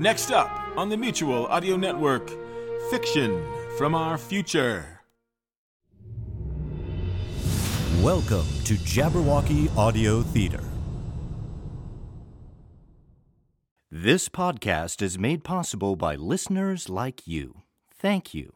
Next 0.00 0.30
up 0.30 0.48
on 0.76 0.90
the 0.90 0.96
Mutual 0.96 1.46
Audio 1.48 1.76
Network, 1.76 2.30
Fiction 2.88 3.44
from 3.76 3.96
Our 3.96 4.16
Future. 4.16 5.00
Welcome 8.00 8.46
to 8.66 8.74
Jabberwocky 8.74 9.76
Audio 9.76 10.22
Theater. 10.22 10.62
This 13.90 14.28
podcast 14.28 15.02
is 15.02 15.18
made 15.18 15.42
possible 15.42 15.96
by 15.96 16.14
listeners 16.14 16.88
like 16.88 17.26
you. 17.26 17.62
Thank 17.92 18.32
you. 18.32 18.52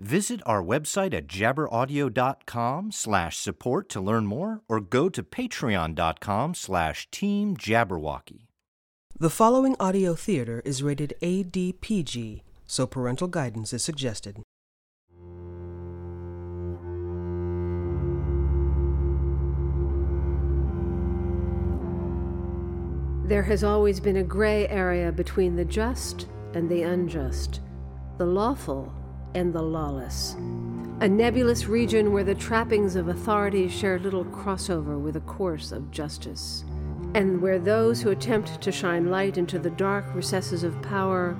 Visit 0.00 0.40
our 0.46 0.64
website 0.64 1.14
at 1.14 1.28
jabberaudio.com 1.28 2.90
slash 2.90 3.36
support 3.36 3.88
to 3.90 4.00
learn 4.00 4.26
more 4.26 4.62
or 4.68 4.80
go 4.80 5.08
to 5.08 5.22
patreon.com 5.22 6.56
slash 6.56 7.08
team 7.12 7.56
jabberwocky. 7.56 8.48
The 9.20 9.30
following 9.30 9.76
audio 9.78 10.14
theater 10.14 10.62
is 10.64 10.82
rated 10.82 11.14
ADPG, 11.22 12.40
so 12.66 12.86
parental 12.86 13.28
guidance 13.28 13.72
is 13.72 13.84
suggested. 13.84 14.42
There 23.28 23.42
has 23.44 23.62
always 23.62 24.00
been 24.00 24.16
a 24.16 24.24
gray 24.24 24.66
area 24.68 25.12
between 25.12 25.56
the 25.56 25.66
just 25.66 26.26
and 26.54 26.68
the 26.68 26.82
unjust, 26.82 27.60
the 28.18 28.26
lawful 28.26 28.92
and 29.34 29.52
the 29.52 29.62
lawless. 29.62 30.34
A 31.00 31.08
nebulous 31.08 31.66
region 31.66 32.12
where 32.12 32.24
the 32.24 32.34
trappings 32.34 32.96
of 32.96 33.08
authority 33.08 33.68
share 33.68 33.98
little 33.98 34.24
crossover 34.24 34.98
with 34.98 35.16
a 35.16 35.20
course 35.20 35.70
of 35.70 35.90
justice, 35.90 36.64
and 37.14 37.40
where 37.40 37.58
those 37.58 38.00
who 38.00 38.10
attempt 38.10 38.60
to 38.60 38.72
shine 38.72 39.10
light 39.10 39.36
into 39.36 39.58
the 39.58 39.70
dark 39.70 40.04
recesses 40.14 40.64
of 40.64 40.80
power 40.82 41.36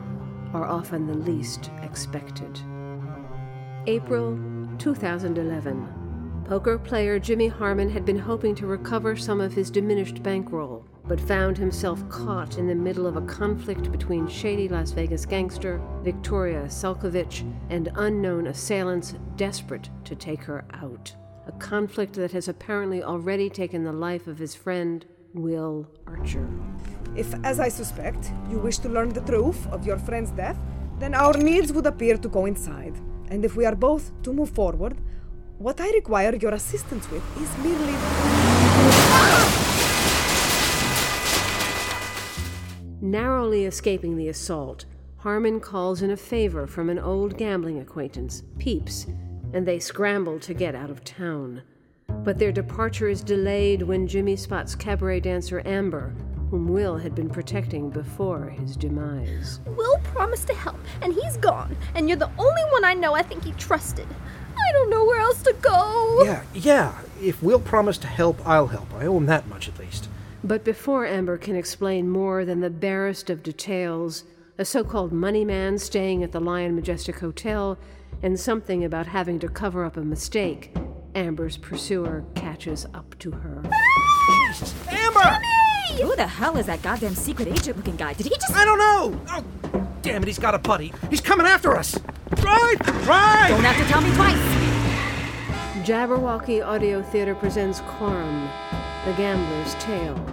are 0.53 0.67
often 0.67 1.07
the 1.07 1.15
least 1.15 1.71
expected. 1.83 2.61
April 3.87 4.39
2011. 4.79 6.45
Poker 6.45 6.79
player 6.79 7.19
Jimmy 7.19 7.49
Harmon 7.49 7.89
had 7.89 8.05
been 8.05 8.19
hoping 8.19 8.55
to 8.57 8.67
recover 8.67 9.17
some 9.17 9.41
of 9.41 9.55
his 9.55 9.71
diminished 9.71 10.23
bankroll, 10.23 10.85
but 11.07 11.21
found 11.21 11.57
himself 11.57 12.07
caught 12.09 12.59
in 12.59 12.67
the 12.67 12.75
middle 12.75 13.07
of 13.07 13.17
a 13.17 13.23
conflict 13.23 13.91
between 13.91 14.29
shady 14.29 14.69
Las 14.69 14.91
Vegas 14.91 15.25
gangster 15.25 15.81
Victoria 16.03 16.65
Selkovich 16.65 17.41
and 17.71 17.91
unknown 17.97 18.49
assailants 18.49 19.15
desperate 19.37 19.89
to 20.05 20.15
take 20.15 20.43
her 20.43 20.65
out. 20.75 21.15
A 21.47 21.53
conflict 21.53 22.13
that 22.15 22.33
has 22.33 22.49
apparently 22.49 23.03
already 23.03 23.51
taken 23.51 23.83
the 23.83 23.93
life 23.93 24.27
of 24.27 24.39
his 24.39 24.55
friend, 24.55 25.05
Will 25.35 25.87
Archer. 26.07 26.49
If, 27.17 27.35
as 27.45 27.61
I 27.61 27.69
suspect, 27.69 28.33
you 28.51 28.59
wish 28.59 28.79
to 28.79 28.89
learn 28.89 29.11
the 29.11 29.21
truth 29.21 29.67
of 29.69 29.87
your 29.87 29.99
friend's 29.99 30.31
death, 30.31 30.59
then 30.99 31.15
our 31.15 31.35
needs 31.35 31.73
would 31.73 31.87
appear 31.87 32.17
to 32.17 32.29
coincide. 32.29 32.95
And 33.29 33.45
if 33.45 33.57
we 33.57 33.65
are 33.65 33.75
both 33.75 34.11
to 34.23 34.33
move 34.33 34.51
forward, 34.51 34.97
what 35.59 35.81
I 35.81 35.91
require 35.91 36.35
your 36.35 36.53
assistance 36.53 37.11
with 37.11 37.23
is 37.41 37.59
merely. 37.59 37.93
Narrowly 43.01 43.65
escaping 43.65 44.17
the 44.17 44.29
assault, 44.29 44.85
Harmon 45.19 45.61
calls 45.61 46.03
in 46.03 46.11
a 46.11 46.17
favor 46.17 46.67
from 46.67 46.91
an 46.91 46.99
old 46.99 47.37
gambling 47.37 47.79
acquaintance, 47.79 48.43
Peeps, 48.59 49.07
and 49.53 49.67
they 49.67 49.79
scramble 49.79 50.39
to 50.41 50.55
get 50.55 50.75
out 50.75 50.91
of 50.91 51.05
town. 51.05 51.63
But 52.25 52.39
their 52.39 52.53
departure 52.53 53.09
is 53.09 53.23
delayed 53.23 53.83
when 53.83 54.07
Jimmy 54.07 54.37
spots 54.37 54.75
cabaret 54.75 55.21
dancer 55.21 55.63
Amber, 55.67 56.15
whom 56.51 56.69
Will 56.69 56.99
had 56.99 57.15
been 57.15 57.31
protecting 57.31 57.91
before 57.91 58.51
his 58.51 58.77
demise. 58.77 59.61
Will 59.67 59.99
promised 60.05 60.47
to 60.49 60.55
help, 60.55 60.79
and 61.01 61.15
he's 61.15 61.37
gone, 61.39 61.77
and 61.95 62.09
you're 62.09 62.19
the 62.19 62.31
only 62.39 62.63
one 62.71 62.85
I 62.85 62.95
know 62.95 63.15
I 63.15 63.23
think 63.23 63.45
he 63.45 63.53
trusted. 63.53 64.07
I 64.57 64.73
don't 64.73 64.91
know 64.91 65.05
where 65.05 65.21
else 65.21 65.43
to 65.43 65.55
go. 65.61 66.23
Yeah, 66.25 66.43
yeah. 66.55 66.99
If 67.21 67.43
Will 67.43 67.59
promised 67.59 68.03
to 68.03 68.09
help, 68.09 68.47
I'll 68.47 68.67
help. 68.67 68.93
I 68.95 69.07
owe 69.07 69.17
him 69.17 69.27
that 69.27 69.49
much 69.49 69.69
at 69.69 69.79
least. 69.79 70.09
But 70.45 70.65
before 70.65 71.07
Amber 71.07 71.39
can 71.39 71.57
explain 71.57 72.09
more 72.09 72.45
than 72.45 72.61
the 72.61 72.71
barest 72.71 73.31
of 73.31 73.43
details, 73.43 74.25
a 74.59 74.65
so 74.65 74.85
called 74.85 75.13
money 75.13 75.45
man 75.45 75.79
staying 75.79 76.23
at 76.23 76.33
the 76.33 76.41
Lion 76.41 76.75
Majestic 76.75 77.19
Hotel, 77.19 77.79
and 78.23 78.39
something 78.39 78.85
about 78.85 79.07
having 79.07 79.39
to 79.39 79.49
cover 79.49 79.85
up 79.85 79.97
a 79.97 80.03
mistake, 80.03 80.75
Amber's 81.15 81.57
pursuer 81.57 82.25
catches 82.35 82.87
up 82.95 83.19
to 83.19 83.31
her. 83.31 83.63
Jesus, 84.49 84.75
Amber! 84.89 85.39
Who 86.03 86.17
the 86.17 86.27
hell 86.27 86.57
is 86.57 86.67
that 86.67 86.83
goddamn 86.83 87.15
secret 87.15 87.49
agent 87.49 87.77
looking 87.77 87.97
guy? 87.97 88.15
Did 88.15 88.27
he 88.27 88.35
just. 88.35 88.53
I 88.55 88.65
don't 88.65 88.79
know! 88.79 89.21
Oh, 89.29 89.89
damn 90.03 90.23
it, 90.23 90.27
he's 90.27 90.39
got 90.39 90.55
a 90.55 90.59
buddy. 90.59 90.93
He's 91.11 91.21
coming 91.21 91.47
after 91.47 91.77
us! 91.77 91.99
Right! 92.43 92.77
Right! 93.07 93.49
Don't 93.49 93.65
have 93.65 93.77
to 93.77 93.93
tell 93.93 94.01
me 94.01 94.15
twice! 94.15 94.63
Jabberwocky 95.87 96.65
Audio 96.65 97.03
Theater 97.03 97.35
presents 97.35 97.81
Quorum, 97.81 98.49
The 99.05 99.13
Gambler's 99.15 99.75
Tale. 99.83 100.25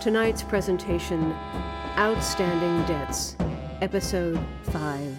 Tonight's 0.00 0.42
presentation 0.42 1.32
Outstanding 1.96 2.84
Debts, 2.86 3.36
Episode 3.80 4.40
5. 4.64 5.16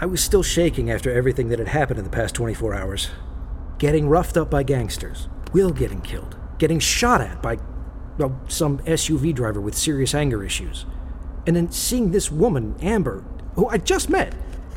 I 0.00 0.06
was 0.06 0.22
still 0.22 0.44
shaking 0.44 0.92
after 0.92 1.10
everything 1.10 1.48
that 1.48 1.58
had 1.58 1.68
happened 1.68 1.98
in 1.98 2.04
the 2.04 2.10
past 2.10 2.32
24 2.36 2.72
hours. 2.72 3.08
Getting 3.78 4.08
roughed 4.08 4.36
up 4.36 4.48
by 4.48 4.62
gangsters, 4.62 5.28
Will 5.52 5.70
getting 5.70 6.00
killed, 6.02 6.36
getting 6.58 6.78
shot 6.78 7.20
at 7.20 7.42
by, 7.42 7.58
well, 8.16 8.40
some 8.46 8.78
SUV 8.80 9.34
driver 9.34 9.60
with 9.60 9.74
serious 9.74 10.14
anger 10.14 10.44
issues, 10.44 10.86
and 11.48 11.56
then 11.56 11.72
seeing 11.72 12.12
this 12.12 12.30
woman, 12.30 12.76
Amber, 12.80 13.24
who 13.56 13.66
I 13.66 13.78
just 13.78 14.08
met, 14.08 14.34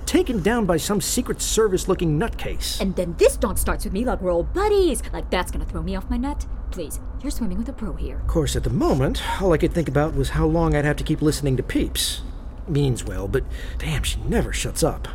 taken 0.07 0.41
down 0.41 0.65
by 0.65 0.77
some 0.77 0.99
Secret 0.99 1.39
Service 1.39 1.87
looking 1.87 2.19
nutcase. 2.19 2.81
And 2.81 2.95
then 2.95 3.13
this 3.19 3.37
dog 3.37 3.59
starts 3.59 3.83
with 3.83 3.93
me 3.93 4.03
like 4.03 4.21
we're 4.21 4.31
old 4.31 4.53
buddies. 4.53 5.03
Like 5.13 5.29
that's 5.29 5.51
gonna 5.51 5.65
throw 5.65 5.83
me 5.83 5.95
off 5.95 6.09
my 6.09 6.17
nut? 6.17 6.47
Please, 6.71 6.99
you're 7.21 7.29
swimming 7.29 7.59
with 7.59 7.69
a 7.69 7.73
pro 7.73 7.93
here. 7.93 8.17
Of 8.17 8.27
course, 8.27 8.55
at 8.55 8.63
the 8.63 8.71
moment, 8.71 9.21
all 9.39 9.53
I 9.53 9.57
could 9.57 9.73
think 9.73 9.87
about 9.87 10.15
was 10.15 10.29
how 10.29 10.47
long 10.47 10.75
I'd 10.75 10.85
have 10.85 10.97
to 10.97 11.03
keep 11.03 11.21
listening 11.21 11.57
to 11.57 11.63
Peeps. 11.63 12.21
Means 12.67 13.03
well, 13.03 13.27
but 13.27 13.43
damn, 13.77 14.03
she 14.03 14.19
never 14.21 14.53
shuts 14.53 14.83
up. 14.83 15.07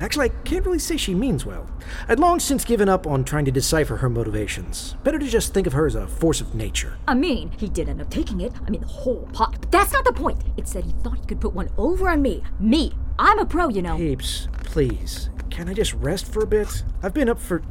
Actually, 0.00 0.26
I 0.26 0.28
can't 0.44 0.66
really 0.66 0.80
say 0.80 0.96
she 0.96 1.14
means 1.14 1.46
well. 1.46 1.66
I'd 2.08 2.18
long 2.18 2.40
since 2.40 2.64
given 2.64 2.88
up 2.88 3.06
on 3.06 3.22
trying 3.22 3.44
to 3.44 3.52
decipher 3.52 3.98
her 3.98 4.08
motivations. 4.08 4.96
Better 5.04 5.18
to 5.18 5.28
just 5.28 5.54
think 5.54 5.66
of 5.66 5.74
her 5.74 5.86
as 5.86 5.94
a 5.94 6.08
force 6.08 6.40
of 6.40 6.56
nature. 6.56 6.96
I 7.06 7.14
mean, 7.14 7.52
he 7.56 7.68
did 7.68 7.88
end 7.88 8.00
up 8.00 8.10
taking 8.10 8.40
it. 8.40 8.52
I 8.66 8.70
mean, 8.70 8.80
the 8.80 8.88
whole 8.88 9.28
pot. 9.32 9.58
But 9.60 9.70
that's 9.70 9.92
not 9.92 10.04
the 10.04 10.12
point. 10.12 10.42
It's 10.56 10.72
that 10.72 10.84
he 10.84 10.90
thought 10.90 11.18
he 11.18 11.26
could 11.26 11.40
put 11.40 11.54
one 11.54 11.70
over 11.78 12.08
on 12.08 12.20
me. 12.20 12.42
Me. 12.58 12.92
I'm 13.18 13.38
a 13.38 13.46
pro, 13.46 13.68
you 13.68 13.82
know. 13.82 13.96
Peeps, 13.96 14.48
please, 14.64 15.30
can 15.50 15.68
I 15.68 15.74
just 15.74 15.94
rest 15.94 16.32
for 16.32 16.42
a 16.42 16.46
bit? 16.48 16.82
I've 17.02 17.14
been 17.14 17.28
up 17.28 17.38
for, 17.38 17.62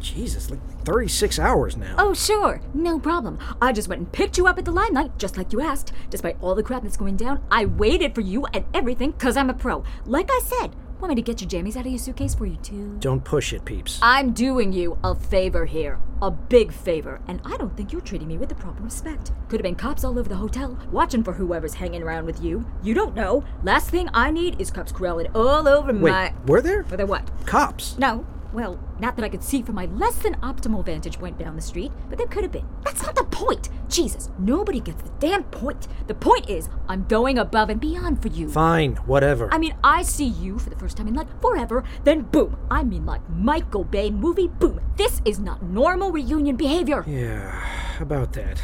Jesus, 0.00 0.50
like 0.50 0.60
36 0.84 1.38
hours 1.38 1.76
now. 1.76 1.94
Oh, 1.98 2.14
sure. 2.14 2.60
No 2.74 2.98
problem. 2.98 3.38
I 3.60 3.72
just 3.72 3.88
went 3.88 4.00
and 4.00 4.12
picked 4.12 4.38
you 4.38 4.46
up 4.46 4.58
at 4.58 4.64
the 4.64 4.70
limelight, 4.72 5.18
just 5.18 5.36
like 5.36 5.52
you 5.52 5.60
asked. 5.60 5.92
Despite 6.10 6.36
all 6.40 6.54
the 6.54 6.62
crap 6.62 6.82
that's 6.82 6.96
going 6.96 7.16
down, 7.16 7.42
I 7.50 7.64
waited 7.66 8.14
for 8.14 8.20
you 8.20 8.46
and 8.52 8.64
everything 8.74 9.10
because 9.12 9.36
I'm 9.36 9.50
a 9.50 9.54
pro. 9.54 9.84
Like 10.06 10.30
I 10.30 10.40
said, 10.44 10.74
want 11.00 11.10
me 11.10 11.14
to 11.16 11.22
get 11.22 11.40
your 11.40 11.48
jammies 11.48 11.76
out 11.76 11.86
of 11.86 11.92
your 11.92 11.98
suitcase 11.98 12.34
for 12.34 12.46
you, 12.46 12.56
too? 12.56 12.96
Don't 13.00 13.22
push 13.24 13.52
it, 13.52 13.64
Peeps. 13.64 13.98
I'm 14.02 14.32
doing 14.32 14.72
you 14.72 14.98
a 15.04 15.14
favor 15.14 15.64
here. 15.66 16.00
A 16.20 16.30
big 16.30 16.72
favor. 16.72 17.20
And 17.28 17.40
I 17.44 17.56
don't 17.56 17.76
think 17.76 17.92
you're 17.92 18.00
treating 18.00 18.26
me 18.26 18.38
with 18.38 18.48
the 18.48 18.56
proper 18.56 18.82
respect. 18.82 19.30
Could 19.48 19.60
have 19.60 19.62
been 19.62 19.76
cops 19.76 20.02
all 20.02 20.18
over 20.18 20.28
the 20.28 20.34
hotel, 20.36 20.76
watching 20.90 21.22
for 21.22 21.32
whoever's 21.34 21.74
hanging 21.74 22.02
around 22.02 22.26
with 22.26 22.42
you. 22.42 22.66
You 22.82 22.94
don't 22.94 23.14
know. 23.14 23.44
Last 23.62 23.90
thing 23.90 24.08
I 24.12 24.30
need 24.32 24.60
is 24.60 24.70
cops 24.72 24.90
crawling 24.90 25.28
all 25.34 25.68
over 25.68 25.92
Wait, 25.92 26.10
my. 26.10 26.34
were 26.46 26.60
there? 26.60 26.82
For 26.84 26.96
the 26.96 27.06
what? 27.06 27.30
Cops. 27.46 27.96
No. 27.98 28.26
Well, 28.52 28.80
not 28.98 29.16
that 29.16 29.24
I 29.24 29.28
could 29.28 29.44
see 29.44 29.62
from 29.62 29.74
my 29.74 29.86
less 29.86 30.16
than 30.18 30.34
optimal 30.36 30.84
vantage 30.84 31.18
point 31.18 31.38
down 31.38 31.54
the 31.54 31.62
street, 31.62 31.92
but 32.08 32.16
there 32.16 32.26
could 32.26 32.44
have 32.44 32.52
been. 32.52 32.66
That's 32.82 33.02
not 33.02 33.14
the 33.14 33.24
point! 33.24 33.68
Jesus, 33.88 34.30
nobody 34.38 34.80
gets 34.80 35.02
the 35.02 35.10
damn 35.18 35.44
point. 35.44 35.86
The 36.06 36.14
point 36.14 36.48
is, 36.48 36.68
I'm 36.88 37.04
going 37.04 37.38
above 37.38 37.68
and 37.70 37.80
beyond 37.80 38.22
for 38.22 38.28
you. 38.28 38.48
Fine, 38.48 38.96
whatever. 39.06 39.52
I 39.52 39.58
mean, 39.58 39.74
I 39.84 40.02
see 40.02 40.26
you 40.26 40.58
for 40.58 40.70
the 40.70 40.76
first 40.76 40.96
time 40.96 41.08
in 41.08 41.14
like 41.14 41.40
forever, 41.40 41.84
then 42.04 42.22
boom. 42.22 42.56
I 42.70 42.82
mean, 42.84 43.04
like 43.04 43.28
Michael 43.30 43.84
Bay 43.84 44.10
movie, 44.10 44.48
boom. 44.48 44.80
This 44.96 45.20
is 45.24 45.38
not 45.38 45.62
normal 45.62 46.10
reunion 46.10 46.56
behavior. 46.56 47.04
Yeah, 47.06 47.64
about 48.00 48.32
that. 48.34 48.60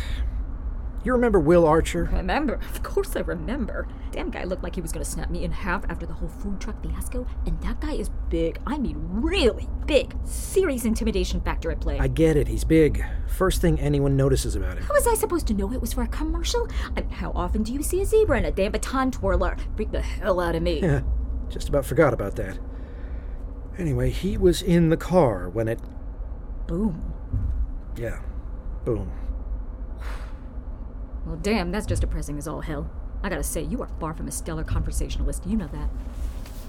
You 1.04 1.12
remember 1.12 1.38
Will 1.38 1.66
Archer? 1.66 2.04
Remember? 2.10 2.54
Of 2.54 2.82
course 2.82 3.14
I 3.14 3.20
remember. 3.20 3.86
Damn 4.10 4.30
guy 4.30 4.44
looked 4.44 4.62
like 4.62 4.74
he 4.74 4.80
was 4.80 4.90
gonna 4.90 5.04
snap 5.04 5.28
me 5.28 5.44
in 5.44 5.52
half 5.52 5.84
after 5.90 6.06
the 6.06 6.14
whole 6.14 6.30
food 6.30 6.62
truck 6.62 6.82
fiasco, 6.82 7.26
and 7.44 7.60
that 7.60 7.78
guy 7.80 7.92
is 7.92 8.08
big. 8.30 8.58
I 8.66 8.78
mean, 8.78 8.96
really 8.98 9.68
big. 9.86 10.16
Serious 10.24 10.86
intimidation 10.86 11.42
factor 11.42 11.70
at 11.70 11.80
play. 11.80 11.98
I 11.98 12.08
get 12.08 12.38
it, 12.38 12.48
he's 12.48 12.64
big. 12.64 13.04
First 13.26 13.60
thing 13.60 13.78
anyone 13.78 14.16
notices 14.16 14.56
about 14.56 14.78
him. 14.78 14.84
How 14.84 14.94
was 14.94 15.06
I 15.06 15.14
supposed 15.14 15.46
to 15.48 15.54
know 15.54 15.70
it 15.72 15.80
was 15.80 15.92
for 15.92 16.02
a 16.02 16.08
commercial? 16.08 16.66
I 16.96 17.02
mean, 17.02 17.10
how 17.10 17.32
often 17.32 17.62
do 17.62 17.74
you 17.74 17.82
see 17.82 18.00
a 18.00 18.06
zebra 18.06 18.38
in 18.38 18.46
a 18.46 18.50
damn 18.50 18.72
baton 18.72 19.10
twirler? 19.10 19.58
Freak 19.76 19.92
the 19.92 20.00
hell 20.00 20.40
out 20.40 20.54
of 20.54 20.62
me. 20.62 20.80
Yeah, 20.80 21.02
just 21.50 21.68
about 21.68 21.84
forgot 21.84 22.14
about 22.14 22.36
that. 22.36 22.58
Anyway, 23.76 24.08
he 24.08 24.38
was 24.38 24.62
in 24.62 24.88
the 24.88 24.96
car 24.96 25.50
when 25.50 25.68
it. 25.68 25.80
Boom. 26.66 27.12
Yeah, 27.94 28.20
boom. 28.86 29.12
Well, 31.26 31.36
damn, 31.36 31.72
that's 31.72 31.86
just 31.86 32.02
depressing 32.02 32.38
as 32.38 32.46
all 32.46 32.60
hell. 32.60 32.90
I 33.22 33.30
gotta 33.30 33.42
say, 33.42 33.62
you 33.62 33.80
are 33.82 33.88
far 33.98 34.12
from 34.12 34.28
a 34.28 34.32
stellar 34.32 34.64
conversationalist. 34.64 35.46
You 35.46 35.56
know 35.56 35.68
that. 35.68 35.88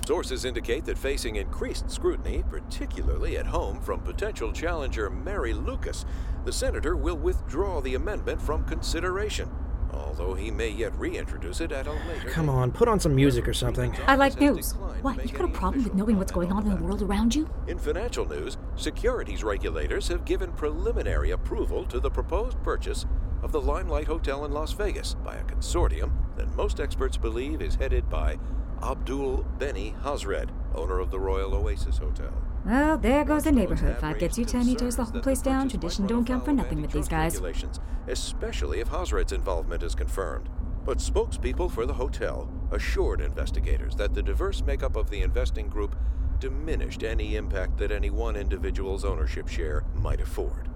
Sources 0.07 0.45
indicate 0.45 0.85
that 0.85 0.97
facing 0.97 1.35
increased 1.35 1.89
scrutiny, 1.89 2.43
particularly 2.49 3.37
at 3.37 3.47
home 3.47 3.81
from 3.81 3.99
potential 4.01 4.53
challenger 4.53 5.09
Mary 5.09 5.51
Lucas, 5.53 6.05
the 6.45 6.53
senator 6.53 6.95
will 6.95 7.17
withdraw 7.17 7.81
the 7.81 7.95
amendment 7.95 8.39
from 8.39 8.63
consideration, 8.65 9.49
although 9.91 10.35
he 10.35 10.51
may 10.51 10.69
yet 10.69 10.97
reintroduce 10.97 11.59
it 11.59 11.71
at 11.71 11.87
a 11.87 11.91
later 11.91 12.29
Come 12.29 12.49
on, 12.49 12.71
put 12.71 12.87
on 12.87 12.99
some 12.99 13.15
music 13.15 13.47
or 13.47 13.53
something. 13.53 13.95
I 14.05 14.15
like 14.15 14.39
news. 14.39 14.73
What, 15.01 15.17
make 15.17 15.31
you 15.31 15.37
got 15.37 15.49
a 15.49 15.51
problem 15.51 15.83
with 15.83 15.95
knowing 15.95 16.19
what's 16.19 16.31
going 16.31 16.51
on 16.51 16.63
in 16.67 16.69
the 16.69 16.83
world 16.83 17.01
around 17.01 17.33
you? 17.33 17.49
In 17.67 17.79
financial 17.79 18.25
news, 18.25 18.57
securities 18.75 19.43
regulators 19.43 20.07
have 20.07 20.23
given 20.23 20.51
preliminary 20.51 21.31
approval 21.31 21.83
to 21.85 21.99
the 21.99 22.11
proposed 22.11 22.61
purchase 22.61 23.07
of 23.45 23.51
the 23.51 23.61
Limelight 23.61 24.07
Hotel 24.07 24.43
in 24.43 24.51
Las 24.51 24.71
Vegas 24.71 25.13
by 25.23 25.35
a 25.35 25.43
consortium 25.43 26.11
that 26.35 26.55
most 26.55 26.79
experts 26.79 27.15
believe 27.15 27.61
is 27.61 27.75
headed 27.75 28.09
by 28.09 28.39
Abdul 28.81 29.45
Beni 29.59 29.93
Hazred, 30.01 30.51
owner 30.73 30.99
of 30.99 31.11
the 31.11 31.19
Royal 31.19 31.53
Oasis 31.53 31.99
Hotel. 31.99 32.33
Well, 32.65 32.97
there 32.97 33.23
goes 33.23 33.43
the 33.43 33.51
neighborhood. 33.51 33.99
Five 33.99 34.17
gets 34.17 34.39
you 34.39 34.45
ten, 34.45 34.63
he 34.63 34.73
tears 34.73 34.95
the 34.95 35.03
whole 35.03 35.21
place 35.21 35.43
down. 35.43 35.69
Tradition 35.69 36.07
don't 36.07 36.25
count 36.25 36.43
for 36.43 36.53
nothing 36.53 36.81
with 36.81 36.91
these 36.91 37.07
guys. 37.07 37.39
especially 38.07 38.79
if 38.79 38.87
Hazred's 38.87 39.31
involvement 39.31 39.83
is 39.83 39.93
confirmed. 39.93 40.49
But 40.83 40.97
spokespeople 40.97 41.69
for 41.71 41.85
the 41.85 41.93
hotel 41.93 42.51
assured 42.71 43.21
investigators 43.21 43.95
that 43.97 44.15
the 44.15 44.23
diverse 44.23 44.63
makeup 44.63 44.95
of 44.95 45.11
the 45.11 45.21
investing 45.21 45.69
group 45.69 45.95
diminished 46.39 47.03
any 47.03 47.35
impact 47.35 47.77
that 47.77 47.91
any 47.91 48.09
one 48.09 48.35
individual's 48.35 49.05
ownership 49.05 49.47
share 49.47 49.83
might 49.93 50.19
afford. 50.19 50.67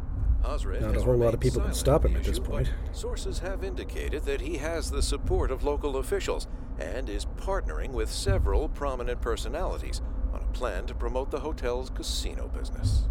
Hazred 0.43 0.81
Not 0.81 0.95
a 0.95 1.01
whole 1.01 1.17
lot 1.17 1.33
of 1.33 1.39
people 1.39 1.61
can 1.61 1.73
stop 1.73 2.05
him 2.05 2.13
the 2.13 2.19
at 2.19 2.25
this 2.25 2.39
point. 2.39 2.71
Sources 2.91 3.39
have 3.39 3.63
indicated 3.63 4.23
that 4.23 4.41
he 4.41 4.57
has 4.57 4.89
the 4.89 5.01
support 5.01 5.51
of 5.51 5.63
local 5.63 5.97
officials 5.97 6.47
and 6.79 7.09
is 7.09 7.25
partnering 7.25 7.91
with 7.91 8.09
several 8.09 8.69
prominent 8.69 9.21
personalities 9.21 10.01
on 10.33 10.41
a 10.41 10.47
plan 10.47 10.85
to 10.85 10.95
promote 10.95 11.31
the 11.31 11.41
hotel's 11.41 11.89
casino 11.89 12.47
business. 12.47 13.07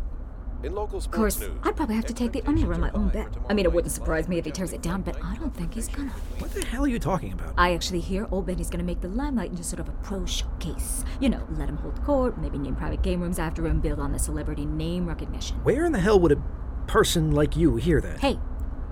In 0.60 0.74
local 0.74 0.98
Of 0.98 1.12
course, 1.12 1.38
news, 1.38 1.56
I'd 1.62 1.76
probably 1.76 1.94
have 1.94 2.06
to 2.06 2.14
take 2.14 2.32
the 2.32 2.42
under 2.42 2.72
on 2.74 2.80
my 2.80 2.90
own 2.90 3.10
bet. 3.10 3.28
I 3.48 3.54
mean, 3.54 3.64
it 3.64 3.72
wouldn't 3.72 3.92
surprise 3.92 4.26
me 4.26 4.38
if 4.38 4.44
he 4.44 4.50
tears 4.50 4.72
it 4.72 4.82
down, 4.82 5.02
but 5.02 5.16
I 5.22 5.36
don't 5.36 5.54
think 5.54 5.74
he's 5.74 5.86
gonna. 5.86 6.10
What 6.38 6.52
the 6.52 6.64
hell 6.64 6.84
are 6.84 6.88
you 6.88 6.98
talking 6.98 7.32
about? 7.32 7.54
I 7.56 7.74
actually 7.74 8.00
hear 8.00 8.26
old 8.32 8.46
Benny's 8.46 8.68
gonna 8.68 8.82
make 8.82 9.00
the 9.00 9.06
limelight 9.06 9.50
into 9.50 9.62
sort 9.62 9.78
of 9.78 9.88
a 9.88 9.92
pro 10.02 10.26
showcase. 10.26 11.04
You 11.20 11.28
know, 11.28 11.46
let 11.50 11.68
him 11.68 11.76
hold 11.76 12.02
court, 12.02 12.38
maybe 12.38 12.58
name 12.58 12.74
private 12.74 13.02
game 13.02 13.20
rooms 13.20 13.38
after 13.38 13.68
him, 13.68 13.78
build 13.78 14.00
on 14.00 14.10
the 14.10 14.18
celebrity 14.18 14.66
name 14.66 15.06
recognition. 15.06 15.58
Where 15.62 15.84
in 15.84 15.92
the 15.92 16.00
hell 16.00 16.18
would 16.18 16.32
a 16.32 16.42
person 16.88 17.32
like 17.32 17.56
you 17.56 17.76
hear 17.76 18.00
that? 18.00 18.18
Hey, 18.18 18.38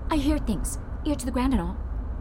I 0.09 0.15
hear 0.17 0.37
things. 0.37 0.77
Ear 1.03 1.15
to 1.15 1.25
the 1.25 1.31
ground 1.31 1.53
and 1.53 1.61
all. 1.61 1.77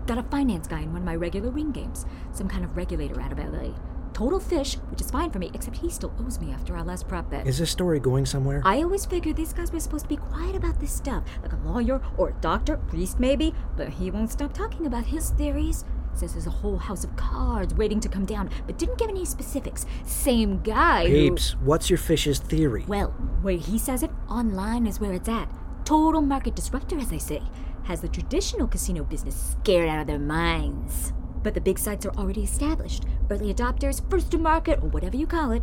Got 0.06 0.18
a 0.18 0.22
finance 0.24 0.66
guy 0.66 0.80
in 0.80 0.92
one 0.92 1.02
of 1.02 1.06
my 1.06 1.14
regular 1.14 1.50
ring 1.50 1.70
games. 1.70 2.06
Some 2.32 2.48
kind 2.48 2.64
of 2.64 2.76
regulator 2.76 3.20
out 3.20 3.32
of 3.32 3.38
LA. 3.38 3.74
Total 4.14 4.40
fish, 4.40 4.76
which 4.90 5.02
is 5.02 5.10
fine 5.10 5.30
for 5.30 5.38
me, 5.38 5.50
except 5.52 5.76
he 5.76 5.90
still 5.90 6.14
owes 6.18 6.40
me 6.40 6.50
after 6.50 6.74
our 6.74 6.82
last 6.82 7.06
prop 7.06 7.28
bet. 7.30 7.46
Is 7.46 7.58
this 7.58 7.70
story 7.70 8.00
going 8.00 8.24
somewhere? 8.24 8.62
I 8.64 8.82
always 8.82 9.04
figured 9.04 9.36
these 9.36 9.52
guys 9.52 9.70
were 9.70 9.78
supposed 9.78 10.04
to 10.04 10.08
be 10.08 10.16
quiet 10.16 10.56
about 10.56 10.80
this 10.80 10.92
stuff, 10.92 11.24
like 11.42 11.52
a 11.52 11.68
lawyer 11.68 12.00
or 12.16 12.30
a 12.30 12.40
doctor, 12.40 12.78
priest 12.78 13.20
maybe, 13.20 13.52
but 13.76 13.90
he 13.90 14.10
won't 14.10 14.32
stop 14.32 14.54
talking 14.54 14.86
about 14.86 15.04
his 15.04 15.30
theories. 15.30 15.84
Says 16.14 16.32
there's 16.32 16.46
a 16.46 16.50
whole 16.50 16.78
house 16.78 17.04
of 17.04 17.14
cards 17.16 17.74
waiting 17.74 18.00
to 18.00 18.08
come 18.08 18.24
down, 18.24 18.48
but 18.66 18.78
didn't 18.78 18.96
give 18.96 19.10
any 19.10 19.26
specifics. 19.26 19.84
Same 20.06 20.62
guy 20.62 21.06
who. 21.06 21.12
Peeps, 21.12 21.54
what's 21.56 21.90
your 21.90 21.98
fish's 21.98 22.38
theory? 22.38 22.86
Well, 22.88 23.08
where 23.42 23.58
he 23.58 23.78
says 23.78 24.02
it, 24.02 24.10
online 24.30 24.86
is 24.86 24.98
where 24.98 25.12
it's 25.12 25.28
at. 25.28 25.50
Total 25.86 26.20
market 26.20 26.56
disruptor, 26.56 26.98
as 26.98 27.10
they 27.10 27.18
say. 27.18 27.40
Has 27.84 28.00
the 28.00 28.08
traditional 28.08 28.66
casino 28.66 29.04
business 29.04 29.56
scared 29.60 29.88
out 29.88 30.00
of 30.00 30.08
their 30.08 30.18
minds. 30.18 31.12
But 31.44 31.54
the 31.54 31.60
big 31.60 31.78
sites 31.78 32.04
are 32.04 32.14
already 32.16 32.42
established. 32.42 33.04
Early 33.30 33.54
adopters, 33.54 34.02
first 34.10 34.32
to 34.32 34.38
market, 34.38 34.80
or 34.82 34.88
whatever 34.88 35.16
you 35.16 35.28
call 35.28 35.52
it. 35.52 35.62